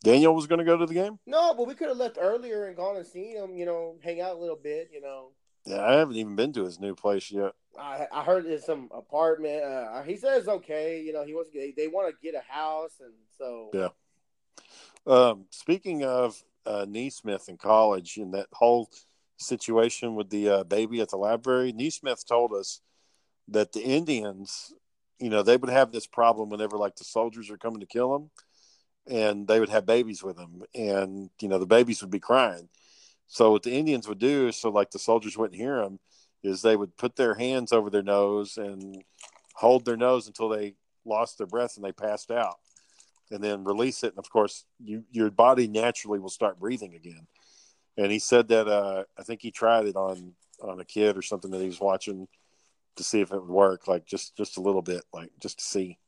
[0.02, 1.18] Daniel was going to go to the game.
[1.26, 3.56] No, but we could have left earlier and gone and seen him.
[3.56, 4.90] You know, hang out a little bit.
[4.92, 5.30] You know,
[5.64, 7.52] Yeah, I haven't even been to his new place yet.
[7.78, 9.64] I I heard it's some apartment.
[9.64, 11.00] Uh, he says okay.
[11.02, 13.88] You know, he wants get, they want to get a house, and so Yeah.
[15.06, 18.90] Um, speaking of uh, Neesmith in college and that whole
[19.38, 22.80] situation with the uh, baby at the library, Neesmith told us
[23.48, 24.72] that the Indians,
[25.18, 28.12] you know, they would have this problem whenever like the soldiers are coming to kill
[28.12, 28.30] them,
[29.06, 32.68] and they would have babies with them, and you know the babies would be crying.
[33.26, 35.98] So what the Indians would do, so like the soldiers wouldn't hear them,
[36.42, 39.02] is they would put their hands over their nose and
[39.54, 40.74] hold their nose until they
[41.04, 42.56] lost their breath and they passed out
[43.30, 47.26] and then release it and of course you your body naturally will start breathing again
[47.98, 50.32] and he said that uh i think he tried it on
[50.62, 52.26] on a kid or something that he was watching
[52.96, 55.64] to see if it would work like just just a little bit like just to
[55.64, 55.98] see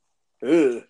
[0.43, 0.83] ugh,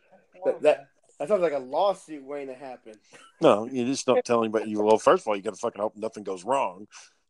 [0.46, 0.88] that, that
[1.20, 2.94] that sounds like a lawsuit waiting to happen.
[3.42, 5.96] no you just don't tell anybody you well first of all you gotta fucking hope
[5.98, 6.88] nothing goes wrong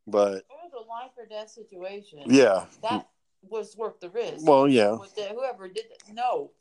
[0.07, 2.19] But It was a life or death situation.
[2.25, 3.07] yeah, That
[3.49, 4.45] was worth the risk.
[4.47, 6.13] well, yeah, Was that whoever did that?
[6.13, 6.51] No.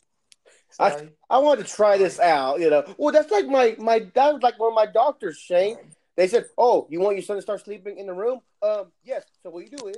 [0.78, 2.84] I- I wanted to try this out, you know.
[2.98, 5.78] Well, that's like my my that was like one of my doctors, Shane.
[6.16, 9.24] They said, "Oh, you want your son to start sleeping in the room?" Um, yes.
[9.42, 9.96] So what you do is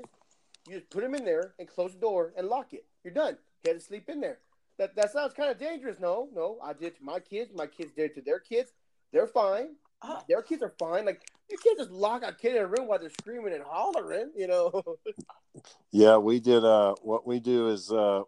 [0.68, 2.84] you just put him in there and close the door and lock it.
[3.02, 3.36] You're done.
[3.62, 4.38] He had to sleep in there.
[4.78, 5.98] That that sounds kind of dangerous.
[6.00, 6.58] No, no.
[6.62, 7.50] I did it to my kids.
[7.54, 8.72] My kids did it to their kids.
[9.12, 9.76] They're fine.
[10.00, 11.04] Uh, Their kids are fine.
[11.04, 14.30] Like you can't just lock a kid in a room while they're screaming and hollering.
[14.36, 14.96] You know.
[15.92, 16.16] yeah.
[16.16, 16.64] We did.
[16.64, 18.22] Uh, what we do is uh,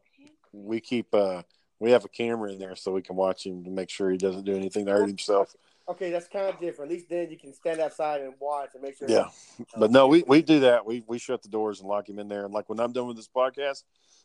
[0.53, 1.43] we keep uh,
[1.81, 4.17] we have a camera in there so we can watch him to make sure he
[4.19, 5.55] doesn't do anything to hurt himself.
[5.89, 6.91] Okay, that's kind of different.
[6.91, 9.09] At least then you can stand outside and watch and make sure.
[9.09, 9.29] Yeah,
[9.77, 10.87] but no, we, we do that.
[10.87, 12.45] We we shut the doors and lock him in there.
[12.45, 13.85] And like when I'm done with this podcast,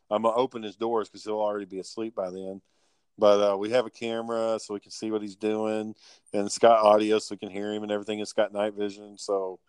[0.10, 2.62] I'm gonna open his doors because he'll already be asleep by then.
[3.18, 5.94] But uh, we have a camera so we can see what he's doing,
[6.34, 8.20] and it's got audio so we can hear him and everything.
[8.20, 9.60] It's got night vision, so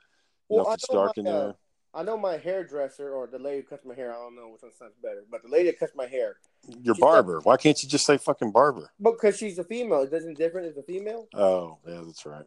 [0.49, 1.55] you Well, know if it's dark my, in uh, there.
[1.93, 4.13] I know my hairdresser or the lady who cuts my hair.
[4.13, 6.37] I don't know which one sounds better, but the lady that cuts my hair,
[6.83, 7.41] Your barber.
[7.43, 8.93] Why can't you just say fucking barber?
[9.03, 11.27] because she's a female, it doesn't different as a female.
[11.35, 12.45] Oh, yeah, that's right.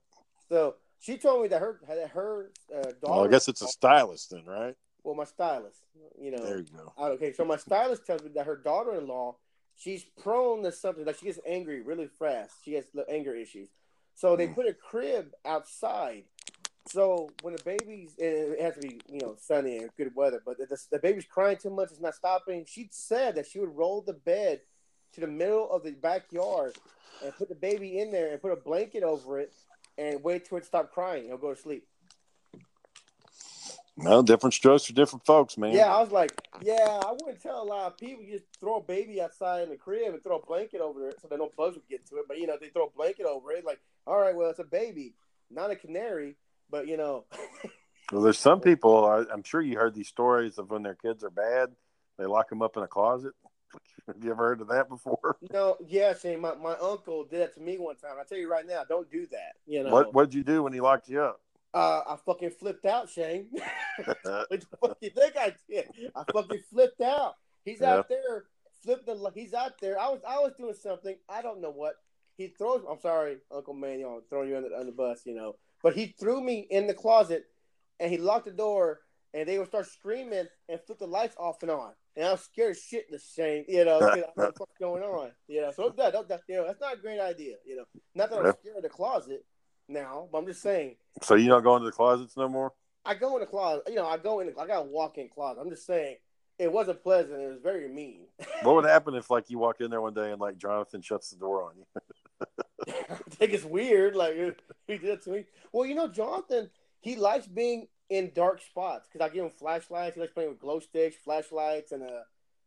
[0.50, 2.96] So she told me that her that her uh, daughter.
[3.04, 4.76] Well, I guess it's a stylist then, right?
[5.04, 5.82] well, my stylist.
[6.20, 6.44] You know.
[6.44, 6.94] There you go.
[6.98, 9.36] Okay, so my stylist tells me that her daughter-in-law,
[9.76, 12.54] she's prone to something like she gets angry really fast.
[12.64, 13.68] She has anger issues.
[14.16, 14.56] So they Mm.
[14.56, 16.24] put a crib outside.
[16.88, 20.58] So when the baby's, it has to be you know sunny and good weather, but
[20.58, 22.66] the, the baby's crying too much, it's not stopping.
[22.68, 24.62] She said that she would roll the bed
[25.14, 26.76] to the middle of the backyard
[27.24, 29.54] and put the baby in there and put a blanket over it
[29.98, 31.26] and wait till it stop crying.
[31.26, 31.88] He'll go to sleep.
[33.96, 35.72] No, different strokes for different folks, man.
[35.72, 36.32] Yeah, I was like,
[36.64, 38.24] yeah, I wouldn't tell a lot of people.
[38.24, 41.22] You just throw a baby outside in the crib and throw a blanket over it
[41.22, 42.26] so that no bugs would get to it.
[42.28, 43.64] But you know, they throw a blanket over it.
[43.64, 45.14] Like, all right, well, it's a baby,
[45.52, 46.38] not a canary.
[46.74, 47.26] But you know,
[48.12, 49.06] Well, there's some people.
[49.06, 51.70] I, I'm sure you heard these stories of when their kids are bad,
[52.18, 53.34] they lock them up in a closet.
[54.08, 55.38] Have you ever heard of that before?
[55.54, 58.14] no, yeah, Shane, my, my uncle did that to me one time.
[58.20, 59.54] I tell you right now, don't do that.
[59.68, 61.42] You know, What What'd you do when he locked you up?
[61.76, 63.50] Uh, I fucking flipped out, Shane.
[64.06, 65.90] what the fuck you think I did?
[66.16, 67.36] I fucking flipped out.
[67.66, 67.98] He's Yeah.
[67.98, 68.46] out there,
[68.82, 69.32] flipped the.
[69.36, 70.00] He's out there.
[70.00, 71.16] I was I was doing something.
[71.30, 71.94] I don't know what.
[72.36, 72.84] He throws.
[72.90, 75.56] I'm sorry, Uncle Manuel, I'm throwing you under, on the bus, you know.
[75.84, 77.46] But he threw me in the closet,
[78.00, 79.02] and he locked the door,
[79.34, 81.92] and they would start screaming and flip the lights off and on.
[82.16, 83.12] And I was scared as shit.
[83.12, 85.72] The Shane, you know, I know what the fuck's going on, you know.
[85.72, 87.86] So that, that, that, you know, that's not a great idea, you know.
[88.16, 89.44] Not that I'm scared of the closet
[89.90, 90.96] now, but I'm just saying.
[91.22, 92.72] So you don't go into the closets no more?
[93.06, 93.84] I go in the closet.
[93.90, 94.48] You know, I go in.
[94.48, 95.60] The, I got a walk-in closet.
[95.60, 96.16] I'm just saying,
[96.60, 97.42] it wasn't pleasant.
[97.42, 98.28] It was very mean.
[98.62, 101.32] What would happen if like you walk in there one day and like Jonathan shuts
[101.32, 101.86] the door on you?
[103.10, 104.16] I think it's weird.
[104.16, 104.36] Like
[104.88, 105.46] he did it to me.
[105.72, 106.70] Well, you know, Jonathan,
[107.02, 110.16] he likes being in dark spots because I give him flashlights.
[110.16, 112.24] He likes playing with glow sticks, flashlights, and uh,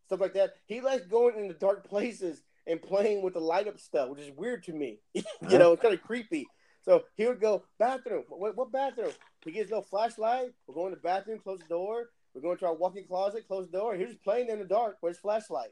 [0.06, 0.54] stuff like that.
[0.66, 4.36] He likes going into dark places and playing with the light up stuff, which is
[4.36, 4.98] weird to me.
[5.14, 5.24] you
[5.58, 6.46] know, it's kind of creepy.
[6.84, 8.24] So he would go bathroom.
[8.28, 9.12] What, what bathroom?
[9.44, 10.52] He gets no flashlight.
[10.66, 11.40] We're going to the bathroom.
[11.40, 12.10] Close the door.
[12.34, 13.46] We're going to our walk-in closet.
[13.48, 13.94] Close the door.
[13.94, 15.70] He's just playing in the dark with his flashlight.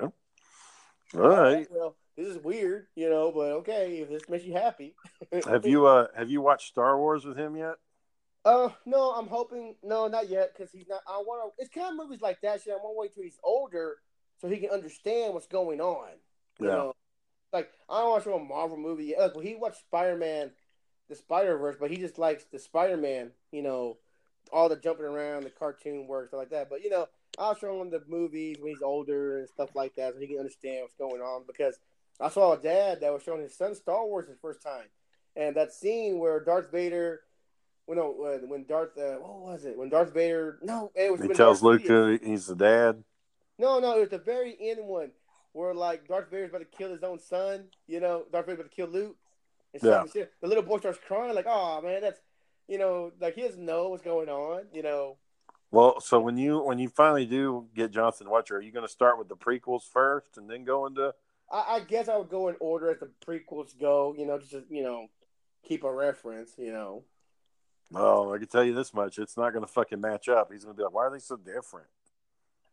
[0.00, 0.12] All
[1.14, 1.66] right.
[1.70, 4.94] Well, this is weird, you know, but okay if this makes you happy.
[5.46, 7.74] Have you uh have you watched Star Wars with him yet?
[8.44, 11.00] Uh, no, I'm hoping no, not yet, because he's not.
[11.08, 11.62] I want to.
[11.62, 12.60] It's kind of movies like that.
[12.60, 13.96] Shit, I want to wait till he's older
[14.38, 16.08] so he can understand what's going on.
[16.60, 16.74] You Yeah.
[16.74, 16.92] know,
[17.52, 19.06] like I don't watch a Marvel movie.
[19.06, 19.18] yet.
[19.20, 20.50] Like, well, he watched Spider Man,
[21.08, 23.30] the Spider Verse, but he just likes the Spider Man.
[23.50, 23.96] You know,
[24.52, 26.68] all the jumping around, the cartoon work, stuff like that.
[26.68, 27.06] But you know,
[27.38, 30.38] I'll show him the movies when he's older and stuff like that, so he can
[30.38, 31.44] understand what's going on.
[31.46, 31.78] Because
[32.20, 34.86] I saw a dad that was showing his son Star Wars his first time,
[35.36, 37.20] and that scene where Darth Vader.
[37.86, 39.76] Well, no, when, when Darth, uh, what was it?
[39.76, 43.04] When Darth Vader, no, it was He tells Darth Luke uh, he's the dad.
[43.58, 45.10] no, no, it was the very end one
[45.52, 47.64] where like Darth Vader's about to kill his own son.
[47.86, 49.16] You know, Darth Vader's about to kill Luke.
[49.74, 50.04] And Yeah.
[50.12, 50.32] shit.
[50.40, 52.20] The little boy starts crying like, "Oh man, that's
[52.68, 55.18] you know, like he doesn't know what's going on." You know,
[55.70, 58.92] Well, so when you when you finally do get Jonathan Watcher, are you going to
[58.92, 61.12] start with the prequels first and then go into?
[61.50, 64.14] I, I guess I would go in order as the prequels go.
[64.16, 65.08] You know, just you know,
[65.66, 66.52] keep a reference.
[66.58, 67.04] You know,
[67.90, 70.52] Well, I can tell you this much: it's not going to fucking match up.
[70.52, 71.88] He's going to be like, "Why are they so different?"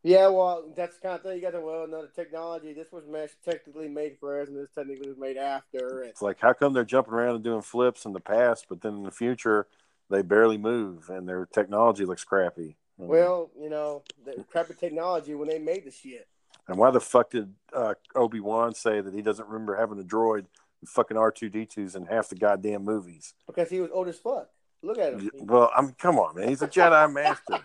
[0.03, 0.27] yeah.
[0.27, 1.61] Well, that's the kind of thing you got to.
[1.61, 2.73] Well, no, the technology.
[2.73, 6.01] This was mesh technically made for us, and this technically was made after.
[6.01, 8.81] And It's like, how come they're jumping around and doing flips in the past, but
[8.81, 9.67] then in the future
[10.09, 12.75] they barely move and their technology looks crappy?
[12.97, 16.27] well, you know, the crappy technology when they made the shit.
[16.71, 20.03] And why the fuck did uh, Obi Wan say that he doesn't remember having a
[20.03, 20.45] droid?
[20.87, 23.33] Fucking R two D twos in half the goddamn movies.
[23.45, 24.47] Because he was old as fuck.
[24.81, 25.29] Look at him.
[25.35, 26.47] Well, I mean, come on, man.
[26.47, 27.59] He's a Jedi master.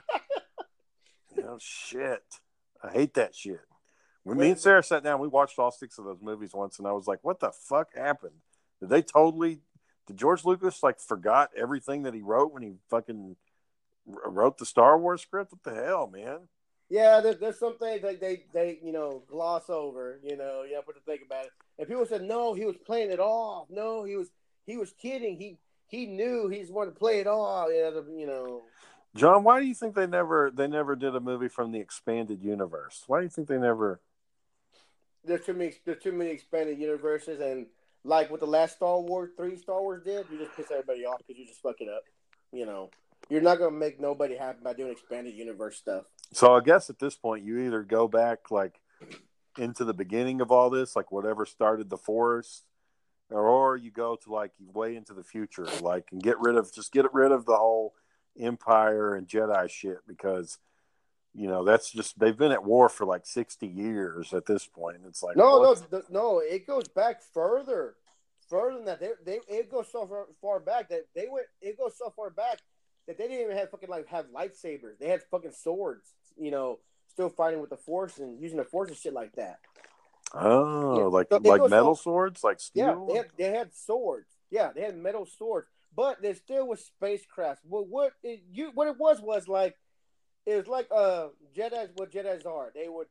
[1.37, 2.25] you know, shit.
[2.83, 3.61] I hate that shit.
[4.25, 6.89] When me and Sarah sat down, we watched all six of those movies once, and
[6.89, 8.41] I was like, "What the fuck happened?
[8.81, 9.61] Did they totally?
[10.09, 13.37] Did George Lucas like forgot everything that he wrote when he fucking
[14.05, 15.53] wrote the Star Wars script?
[15.53, 16.49] What the hell, man?"
[16.89, 20.21] Yeah, there's, there's some things that they, they, you know, gloss over.
[20.23, 21.51] You know, you have to think about it.
[21.79, 23.67] And people said, no, he was playing it off.
[23.71, 24.29] No, he was
[24.67, 25.37] he was kidding.
[25.37, 25.59] He
[25.89, 27.69] he knew he just wanted to play it off.
[27.71, 28.63] You know,
[29.17, 32.43] John, why do you think they never they never did a movie from the expanded
[32.43, 33.05] universe?
[33.07, 34.01] Why do you think they never?
[35.25, 37.67] There's too many there's too many expanded universes, and
[38.05, 41.19] like with the last Star Wars three Star Wars did, you just piss everybody off
[41.27, 42.05] because you just fuck it up.
[42.53, 42.91] You know,
[43.29, 46.05] you're not gonna make nobody happy by doing expanded universe stuff.
[46.33, 48.81] So I guess at this point, you either go back like
[49.59, 52.65] into the beginning of all this, like whatever started the forest,
[53.31, 56.73] or, or you go to like way into the future, like and get rid of
[56.73, 57.95] just get rid of the whole
[58.39, 60.59] Empire and Jedi shit because
[61.35, 64.99] you know that's just they've been at war for like 60 years at this point.
[65.07, 67.95] It's like no what's- no no it goes back further
[68.49, 69.01] further than that.
[69.01, 72.31] They, they it goes so far, far back that they went it goes so far
[72.31, 72.59] back
[73.07, 74.99] that they didn't even have fucking like have lightsabers.
[75.01, 76.79] They had fucking swords you know
[77.09, 79.59] still fighting with the force and using the force and shit like that.
[80.35, 82.43] Oh Yeah, like so like metal so- swords?
[82.45, 83.07] Like yeah steel?
[83.07, 84.29] they had, they had swords.
[84.51, 85.69] Yeah they had metal swords.
[85.95, 87.61] But there still was spacecraft.
[87.67, 89.77] well what it, you what it was was like
[90.45, 92.71] it was like uh Jedi's what Jedi's are.
[92.75, 93.07] They would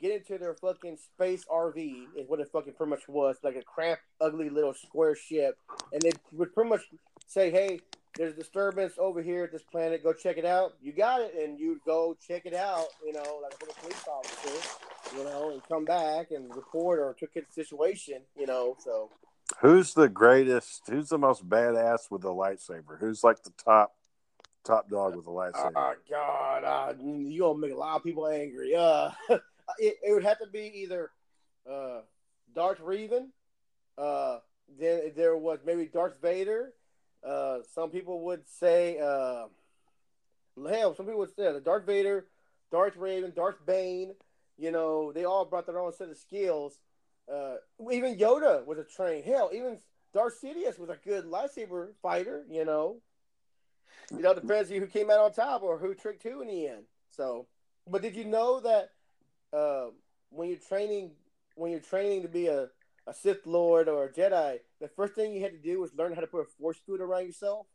[0.00, 3.62] get into their fucking space RV is what it fucking pretty much was, like a
[3.62, 5.58] cramped, ugly little square ship,
[5.92, 6.82] and they would pretty much
[7.26, 7.80] say, "Hey,
[8.18, 10.02] there's disturbance over here at this planet.
[10.02, 10.74] Go check it out.
[10.82, 12.88] You got it, and you'd go check it out.
[13.06, 17.30] You know, like a police officer, you know, and come back and report or took
[17.36, 18.22] it situation.
[18.36, 19.10] You know, so
[19.60, 23.94] who's the greatest who's the most badass with a lightsaber who's like the top
[24.64, 28.26] top dog with a lightsaber Oh God, uh, you gonna make a lot of people
[28.26, 28.74] angry.
[28.74, 31.10] Uh, it, it would have to be either
[31.70, 32.00] uh,
[32.54, 33.28] Darth Revan,
[33.96, 34.38] uh,
[34.78, 36.72] then there was maybe Darth Vader.
[37.26, 39.46] Uh, some people would say, uh,
[40.68, 42.26] hell, some people would say the Darth Vader,
[42.70, 44.14] Darth Revan, Darth Bane.
[44.56, 46.78] You know, they all brought their own set of skills.
[47.32, 47.56] Uh,
[47.92, 49.24] even Yoda was a trained.
[49.24, 49.78] Hell, even
[50.14, 52.44] Darth Sidious was a good lightsaber fighter.
[52.50, 52.96] You know,
[54.10, 56.84] you know, depends who came out on top or who tricked who in the end.
[57.10, 57.46] So,
[57.88, 58.90] but did you know that
[59.52, 59.90] uh,
[60.30, 61.12] when you're training,
[61.54, 62.68] when you're training to be a,
[63.08, 66.12] a Sith Lord or a Jedi, the first thing you had to do was learn
[66.14, 67.66] how to put a force field around yourself.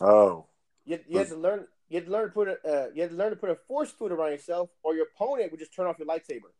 [0.00, 0.46] oh
[0.84, 1.66] You, you had to learn.
[1.88, 2.56] You had to learn to put a.
[2.64, 5.50] Uh, you had to learn to put a force field around yourself, or your opponent
[5.50, 6.50] would just turn off your lightsaber.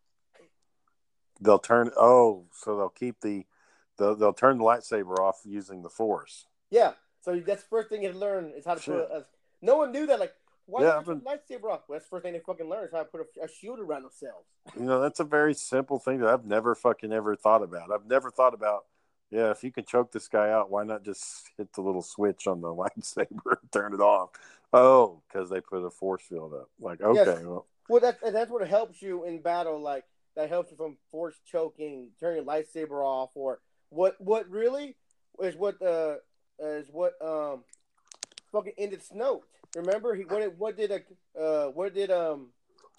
[1.41, 3.45] they'll turn oh so they'll keep the
[3.99, 6.93] they'll, they'll turn the lightsaber off using the force Yeah.
[7.23, 8.95] So that's the first thing you had to learn is how to Shit.
[8.95, 9.17] put.
[9.17, 9.25] A,
[9.63, 10.21] no one knew that.
[10.21, 10.35] Like,
[10.67, 11.63] why Yeah, yeah, I've turn the lightsaber?
[11.63, 13.79] Well, that's the first thing they fucking learn is how to put a, a shield
[13.81, 14.47] around themselves.
[14.79, 18.07] you know that's a very simple thing that i've never fucking ever thought about i've
[18.07, 18.85] never thought about
[19.31, 22.47] yeah if you can choke this guy out why not just hit the little switch
[22.47, 24.31] on the lightsaber and turn it off
[24.73, 27.45] oh because they put a force field up like okay Yes.
[27.45, 29.79] well Well, that's that's what helps you in battle.
[29.81, 30.05] Like
[30.37, 33.61] that helps you from force choking, turning your lightsaber off, or
[33.91, 34.17] what?
[34.19, 34.97] What really
[35.43, 36.17] is what uh
[36.59, 37.63] is what um
[38.53, 39.43] fucking ended Snoke.
[39.75, 42.49] Remember he what did what did a uh what did um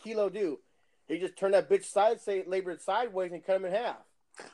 [0.05, 0.59] Kylo do?
[1.07, 3.97] He just turned that bitch side say labored sideways and cut him in half.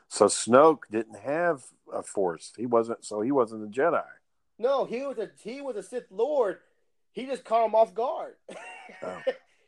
[0.07, 4.03] so snoke didn't have a force he wasn't so he wasn't a jedi
[4.59, 6.59] No, he was a he was a Sith Lord.
[7.13, 8.35] He just caught him off guard.
[9.03, 9.21] Oh.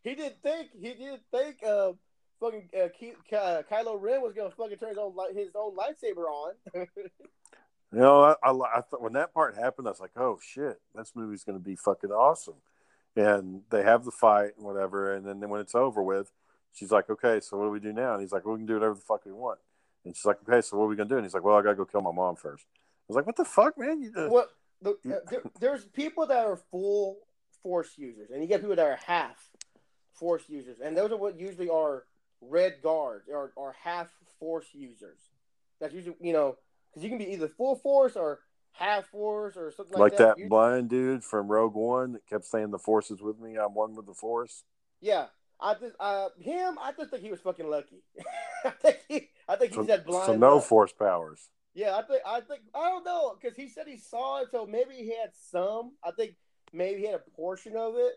[0.03, 1.93] he didn't think he didn't think uh
[2.41, 5.75] fucking uh, Ky- Ky- Kylo Ren was gonna fucking turn his own li- his own
[5.75, 6.53] lightsaber on.
[7.93, 10.81] You know, I, I, I thought when that part happened, I was like, "Oh shit,
[10.95, 12.55] this movie's going to be fucking awesome."
[13.15, 16.31] And they have the fight and whatever, and then when it's over with,
[16.73, 18.73] she's like, "Okay, so what do we do now?" And he's like, "We can do
[18.73, 19.59] whatever the fuck we want."
[20.03, 21.61] And she's like, "Okay, so what are we gonna do?" And he's like, "Well, I
[21.61, 22.65] gotta go kill my mom first.
[22.73, 24.47] I was like, "What the fuck, man?" You just, well,
[24.81, 24.97] the,
[25.29, 27.19] there, there's people that are full
[27.61, 29.49] Force users, and you get people that are half
[30.13, 32.05] Force users, and those are what usually are
[32.41, 34.07] Red Guards or, or half
[34.39, 35.19] Force users.
[35.79, 36.57] That's usually you know
[36.93, 38.39] because you can be either full Force or
[38.73, 42.45] half Force or something like, like that You- blind dude from Rogue One that kept
[42.45, 43.55] saying, "The Force is with me.
[43.57, 44.63] I'm one with the Force."
[45.01, 45.27] Yeah,
[45.59, 46.77] I just uh him.
[46.81, 48.03] I just think he was fucking lucky.
[48.65, 49.29] I think he.
[49.47, 50.25] I think he So, said blind.
[50.27, 50.65] so no luck.
[50.65, 51.49] Force powers.
[51.75, 52.21] Yeah, I think.
[52.25, 52.61] I think.
[52.75, 55.93] I don't know because he said he saw it, so maybe he had some.
[56.03, 56.35] I think
[56.71, 58.13] maybe he had a portion of it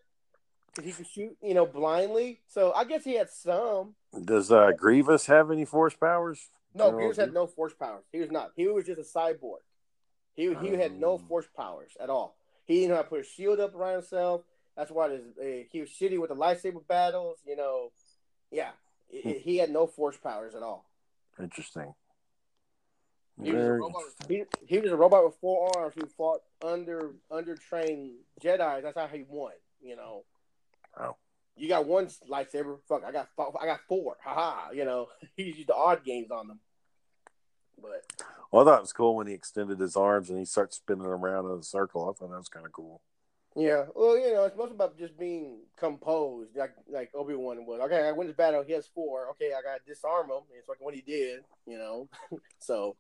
[0.69, 2.41] because he could shoot, you know, blindly.
[2.49, 3.95] So I guess he had some.
[4.25, 6.51] Does uh, Grievous have any Force powers?
[6.77, 8.05] No, General Grievous had no force powers.
[8.13, 8.53] He was not.
[8.57, 9.59] He was just a cyborg.
[10.35, 12.37] He he had no force powers at all.
[12.67, 14.43] He didn't know how to put a shield up around himself.
[14.77, 17.39] That's why this, uh, he was shitty with the lightsaber battles.
[17.47, 17.93] You know,
[18.51, 18.71] yeah,
[19.09, 20.85] it- he had no force powers at all.
[21.41, 21.95] Interesting.
[23.43, 27.13] He was, a robot, he, he was a robot with four arms who fought under
[27.31, 28.13] undertrained
[28.43, 28.83] Jedi.
[28.83, 29.53] That's how he won.
[29.83, 30.25] You know.
[30.99, 31.17] Wow.
[31.57, 32.79] You got one lightsaber.
[32.89, 33.29] Fuck, I got
[33.61, 34.17] I got four.
[34.25, 34.73] Haha.
[34.73, 36.61] You know, he used the odd games on them.
[37.81, 38.05] But
[38.51, 41.07] Well, I thought it was cool when he extended his arms and he starts spinning
[41.07, 42.03] around in a circle.
[42.09, 43.01] I thought that was kind of cool.
[43.55, 47.81] yeah, well, you know, it's most about just being composed, like like Obi Wan was.
[47.81, 48.63] Okay, I win this battle.
[48.63, 49.31] He has four.
[49.31, 50.43] Okay, I got to disarm him.
[50.59, 51.41] It's like what he did.
[51.67, 52.09] You know,
[52.59, 52.97] so.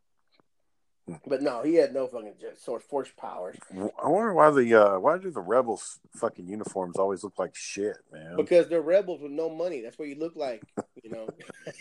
[1.25, 2.35] But no, he had no fucking
[2.67, 3.57] of force powers.
[3.73, 7.99] I wonder why the uh, why do the rebels fucking uniforms always look like shit,
[8.13, 8.35] man?
[8.37, 9.83] Because they're rebels with no money.
[9.83, 10.65] That's what you look like,
[11.05, 11.29] you know.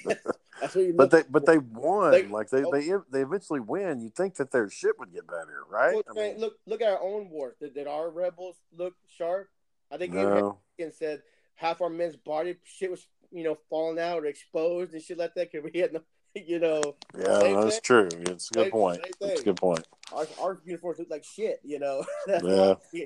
[0.65, 2.11] That's what you But they but they won.
[2.11, 2.71] They- like they, oh.
[2.71, 4.01] they they eventually win.
[4.01, 5.93] You'd think that their shit would get better, right?
[5.93, 7.55] Well, I mean, look, look at our own war.
[7.59, 9.47] Did, did our rebels look sharp?
[9.91, 10.57] I think no.
[10.79, 11.21] Lincoln said
[11.55, 15.35] half our men's body shit was, you know, falling out or exposed and shit like
[15.35, 16.01] that because we had no,
[16.35, 16.81] you know,
[17.17, 17.81] Yeah, that's thing.
[17.83, 18.09] true.
[18.11, 19.01] It's a good Same- point.
[19.21, 19.87] That's a good point.
[20.11, 22.03] our, our uniforms look like shit, you know.
[22.27, 23.05] That's Yeah.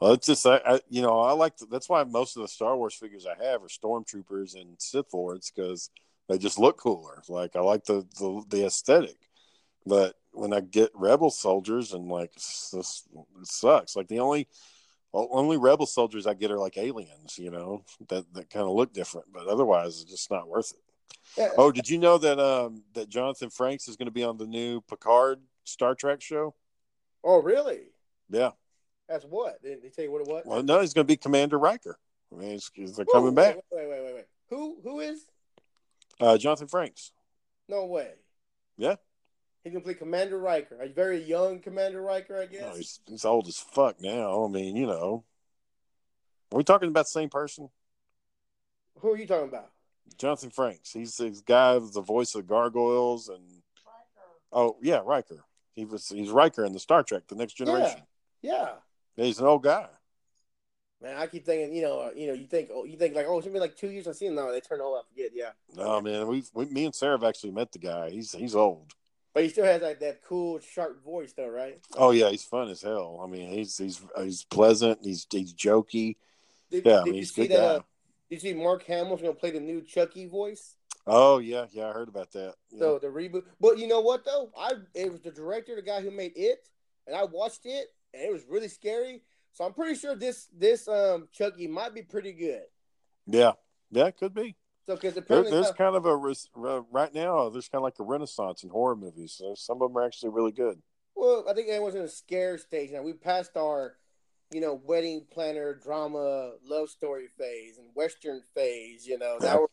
[0.00, 2.48] Well, it's just I, I you know I like the, that's why most of the
[2.48, 5.88] Star Wars figures I have are stormtroopers and Sith lords because
[6.28, 7.22] they just look cooler.
[7.28, 9.16] Like I like the the, the aesthetic,
[9.86, 12.86] but when I get Rebel soldiers and like it
[13.44, 13.96] sucks.
[13.96, 14.48] Like the only
[15.12, 18.74] well, only Rebel soldiers I get are like aliens, you know, that that kind of
[18.74, 19.32] look different.
[19.32, 20.80] But otherwise, it's just not worth it.
[21.38, 21.50] Yeah.
[21.56, 24.46] Oh, did you know that um that Jonathan Frakes is going to be on the
[24.46, 26.54] new Picard Star Trek show?
[27.22, 27.80] Oh, really?
[28.28, 28.50] Yeah.
[29.08, 29.62] That's what?
[29.62, 30.42] Did they tell you what it was?
[30.46, 31.98] Well, no, he's going to be Commander Riker.
[32.32, 33.12] I mean, he's, he's- they're Who?
[33.12, 33.56] coming back.
[33.56, 34.24] Wait, wait, wait, wait, wait.
[34.50, 34.78] Who?
[34.82, 35.24] Who is?
[36.20, 37.10] Uh, Jonathan Frakes.
[37.68, 38.10] No way.
[38.76, 38.96] Yeah.
[39.62, 42.60] He gonna play Commander Riker, a very young Commander Riker, I guess.
[42.60, 44.44] No, he's, he's old as fuck now.
[44.44, 45.24] I mean, you know.
[46.52, 47.70] Are we talking about the same person?
[48.98, 49.70] Who are you talking about?
[50.18, 50.92] Jonathan Frakes.
[50.92, 53.42] He's the guy with the voice of Gargoyles and
[54.52, 55.44] oh yeah, Riker.
[55.74, 58.02] He was he's Riker in the Star Trek, the Next Generation.
[58.42, 58.68] Yeah.
[59.16, 59.24] Yeah.
[59.24, 59.88] He's an old guy.
[61.02, 63.26] Man, I keep thinking, you know, uh, you know, you think, oh, you think like,
[63.28, 64.36] oh, it's been like two years I've seen him.
[64.36, 64.50] now.
[64.50, 64.96] they turn old.
[64.98, 65.30] I forget.
[65.34, 68.10] Yeah, No man, we, we me and Sarah have actually met the guy.
[68.10, 68.92] He's he's old.
[69.34, 71.78] but he still has like that cool, sharp voice, though, right?
[71.98, 73.20] Oh yeah, he's fun as hell.
[73.22, 75.00] I mean, he's he's he's pleasant.
[75.02, 76.16] He's he's jokey.
[76.70, 77.64] Did, Yeah, I did mean, you he's see good that?
[77.64, 77.80] Uh,
[78.30, 80.76] did you see Mark Hamill's gonna play the new Chucky voice?
[81.06, 82.54] Oh yeah, yeah, I heard about that.
[82.70, 82.78] Yeah.
[82.78, 83.42] So the reboot.
[83.60, 84.50] But you know what though?
[84.56, 86.66] I it was the director, the guy who made it,
[87.06, 89.20] and I watched it, and it was really scary.
[89.54, 92.64] So I'm pretty sure this this um Chucky might be pretty good.
[93.26, 93.52] yeah,
[93.90, 94.56] yeah, it could be.
[94.86, 96.16] So because There, apparently, there's uh, kind of a
[96.90, 97.48] right now.
[97.48, 99.32] There's kind of like a renaissance in horror movies.
[99.38, 100.82] So some of them are actually really good.
[101.14, 103.02] well, I think everyone's in a scare stage now.
[103.02, 103.96] We passed our,
[104.52, 109.06] you know, wedding planner drama love story phase and western phase.
[109.06, 109.66] You know, now we're,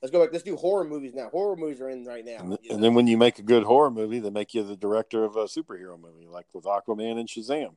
[0.00, 0.32] let's go back.
[0.32, 1.28] Let's do horror movies now.
[1.30, 2.38] Horror movies are in right now.
[2.38, 2.74] And, you know?
[2.76, 5.34] and then when you make a good horror movie, they make you the director of
[5.34, 7.74] a superhero movie, like with Aquaman and Shazam.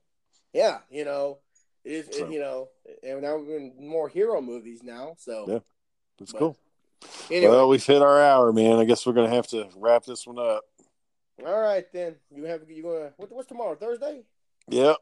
[0.54, 1.40] yeah, you know,
[1.88, 2.16] it is.
[2.18, 2.70] So- It, you know,
[3.04, 5.16] and now we're in more hero movies now.
[5.18, 5.60] So Yeah.
[6.20, 6.58] That's But- cool.
[7.30, 8.80] anyway, Well, we've hit our hour, man.
[8.80, 10.64] I guess we're gonna have to wrap this one up.
[11.46, 12.16] all right then.
[12.32, 13.76] You have you gonna what, what's tomorrow?
[13.76, 14.24] Thursday?
[14.68, 14.96] Yeah,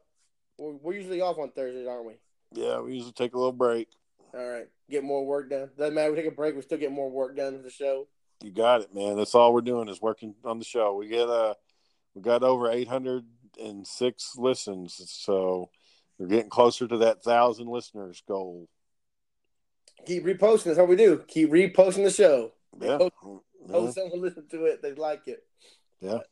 [0.58, 2.14] We're, we're usually off on Thursdays, aren't we?
[2.52, 2.80] yeah.
[2.80, 3.88] We usually take a little break.
[4.34, 5.72] All right, get more work done.
[5.78, 6.12] Doesn't matter.
[6.12, 6.56] We take a break.
[6.56, 8.08] We still get more work done for the show.
[8.44, 9.16] You got it, man.
[9.16, 10.94] That's all we're doing is working on the show.
[10.96, 11.54] We get uh
[12.14, 13.26] we got over eight hundred
[13.58, 15.70] and six listens, so
[16.18, 18.68] we're getting closer to that thousand listeners goal.
[20.06, 20.66] Keep reposting.
[20.66, 21.24] That's what we do.
[21.28, 22.52] Keep reposting the show.
[22.80, 22.98] Yeah.
[22.98, 23.90] Hope- Yeah.
[23.92, 24.82] Someone listen to it.
[24.82, 25.44] They like it.
[26.00, 26.20] Yeah.
[26.20, 26.28] But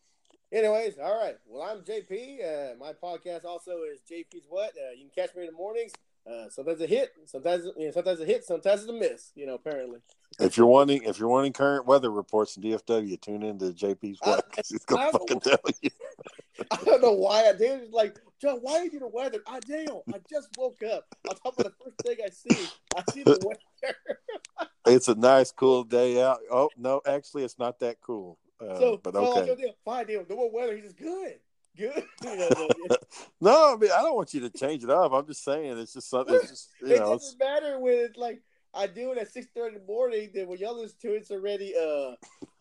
[0.52, 1.36] anyways, all right.
[1.48, 2.12] Well, I'm JP.
[2.44, 4.72] Uh, my podcast also is JP's What.
[4.78, 5.92] Uh, you can catch me in the mornings.
[6.26, 9.32] Uh, sometimes a hit, sometimes you know, sometimes a hit, sometimes it's a miss.
[9.36, 10.00] You know, apparently.
[10.40, 14.20] If you're wanting if you're wanting current weather reports in DFW, tune into JP's he's
[14.24, 14.42] I
[14.88, 15.58] gonna don't fucking know.
[15.58, 15.90] tell you.
[16.72, 17.82] I don't know why I did.
[17.82, 19.40] It's like, John, why are you the weather?
[19.48, 21.06] I Dale, I just woke up.
[21.30, 24.70] On top of the first thing I see, I see the weather.
[24.86, 26.40] It's a nice, cool day out.
[26.50, 28.38] Oh no, actually, it's not that cool.
[28.62, 29.46] Uh, so, but okay.
[29.48, 30.24] Go, fine, Dale.
[30.28, 30.76] The weather?
[30.76, 31.40] He's just good,
[31.78, 32.04] good.
[32.24, 32.98] You know, so,
[33.42, 35.12] no, I mean I don't want you to change it up.
[35.14, 36.36] I'm just saying it's just something.
[36.36, 37.14] It's just you it know.
[37.14, 38.42] Doesn't matter when it's like
[38.74, 40.32] I do it at six thirty in the morning.
[40.34, 42.16] Then when y'all listen to it, it's already uh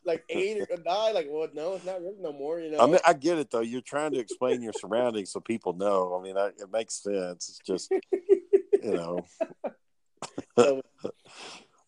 [0.04, 1.14] like eight or nine.
[1.14, 2.60] Like, well, no, it's not really no more.
[2.60, 2.80] You know.
[2.80, 3.60] I mean, I get it though.
[3.60, 6.18] You're trying to explain your surroundings so people know.
[6.18, 7.48] I mean, I, it makes sense.
[7.48, 8.40] It's just you
[8.82, 9.24] know.
[10.58, 10.82] So,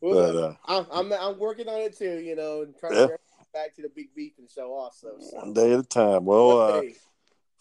[0.01, 2.21] well, But uh, I'm, I'm I'm working on it too.
[2.21, 3.03] You know, and trying Yeah.
[3.03, 5.17] to get back to the Big Beefin' show also.
[5.21, 5.39] So.
[5.39, 6.25] one day at a time.
[6.25, 6.83] Well,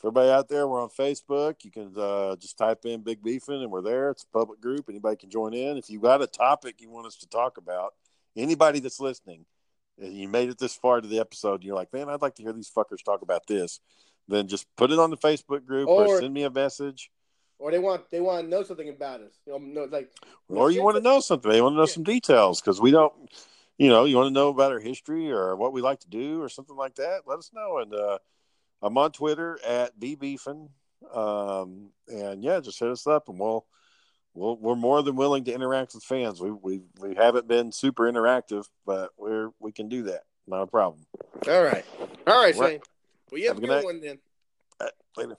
[0.04, 0.28] One uh, day.
[0.28, 1.64] For everybody out there, we're on Facebook.
[1.64, 4.12] You can uh, just type in Big Beefin' and we're there.
[4.12, 4.86] It's a public group.
[4.90, 5.78] Anybody can join in.
[5.78, 7.94] If you've got a topic you want us to talk about,
[8.36, 9.46] anybody that's listening,
[10.02, 12.36] and you made it this far to the episode, and you're like, man, I'd like
[12.36, 13.80] to hear these fuckers talk about this,
[14.28, 17.12] then just put it on the Facebook group or, Or- send me a message.
[17.60, 19.40] Or they want they want to know something about us.
[19.46, 20.12] You know, know, like
[20.50, 21.50] Or you want to know something.
[21.50, 21.94] They want to know Yeah.
[21.94, 23.14] some details because we don't,
[23.78, 26.42] you know, you want to know about our history or what we like to do
[26.42, 27.22] or something like that.
[27.26, 27.78] Let us know.
[27.78, 28.18] And uh,
[28.84, 30.70] I'm on Twitter at bbeefin.
[31.14, 33.66] Um, and yeah, just hit us up and we'll,
[34.34, 36.42] we'll we're more than willing to interact with fans.
[36.42, 40.24] We we we haven't been super interactive, but we're we can do that.
[40.48, 41.06] Not a problem.
[41.48, 41.86] all right,
[42.28, 42.72] all right, Right.
[42.72, 42.82] Shane.
[43.32, 43.84] Well, you have, a good night.
[43.86, 44.20] one then.
[45.18, 45.38] Later.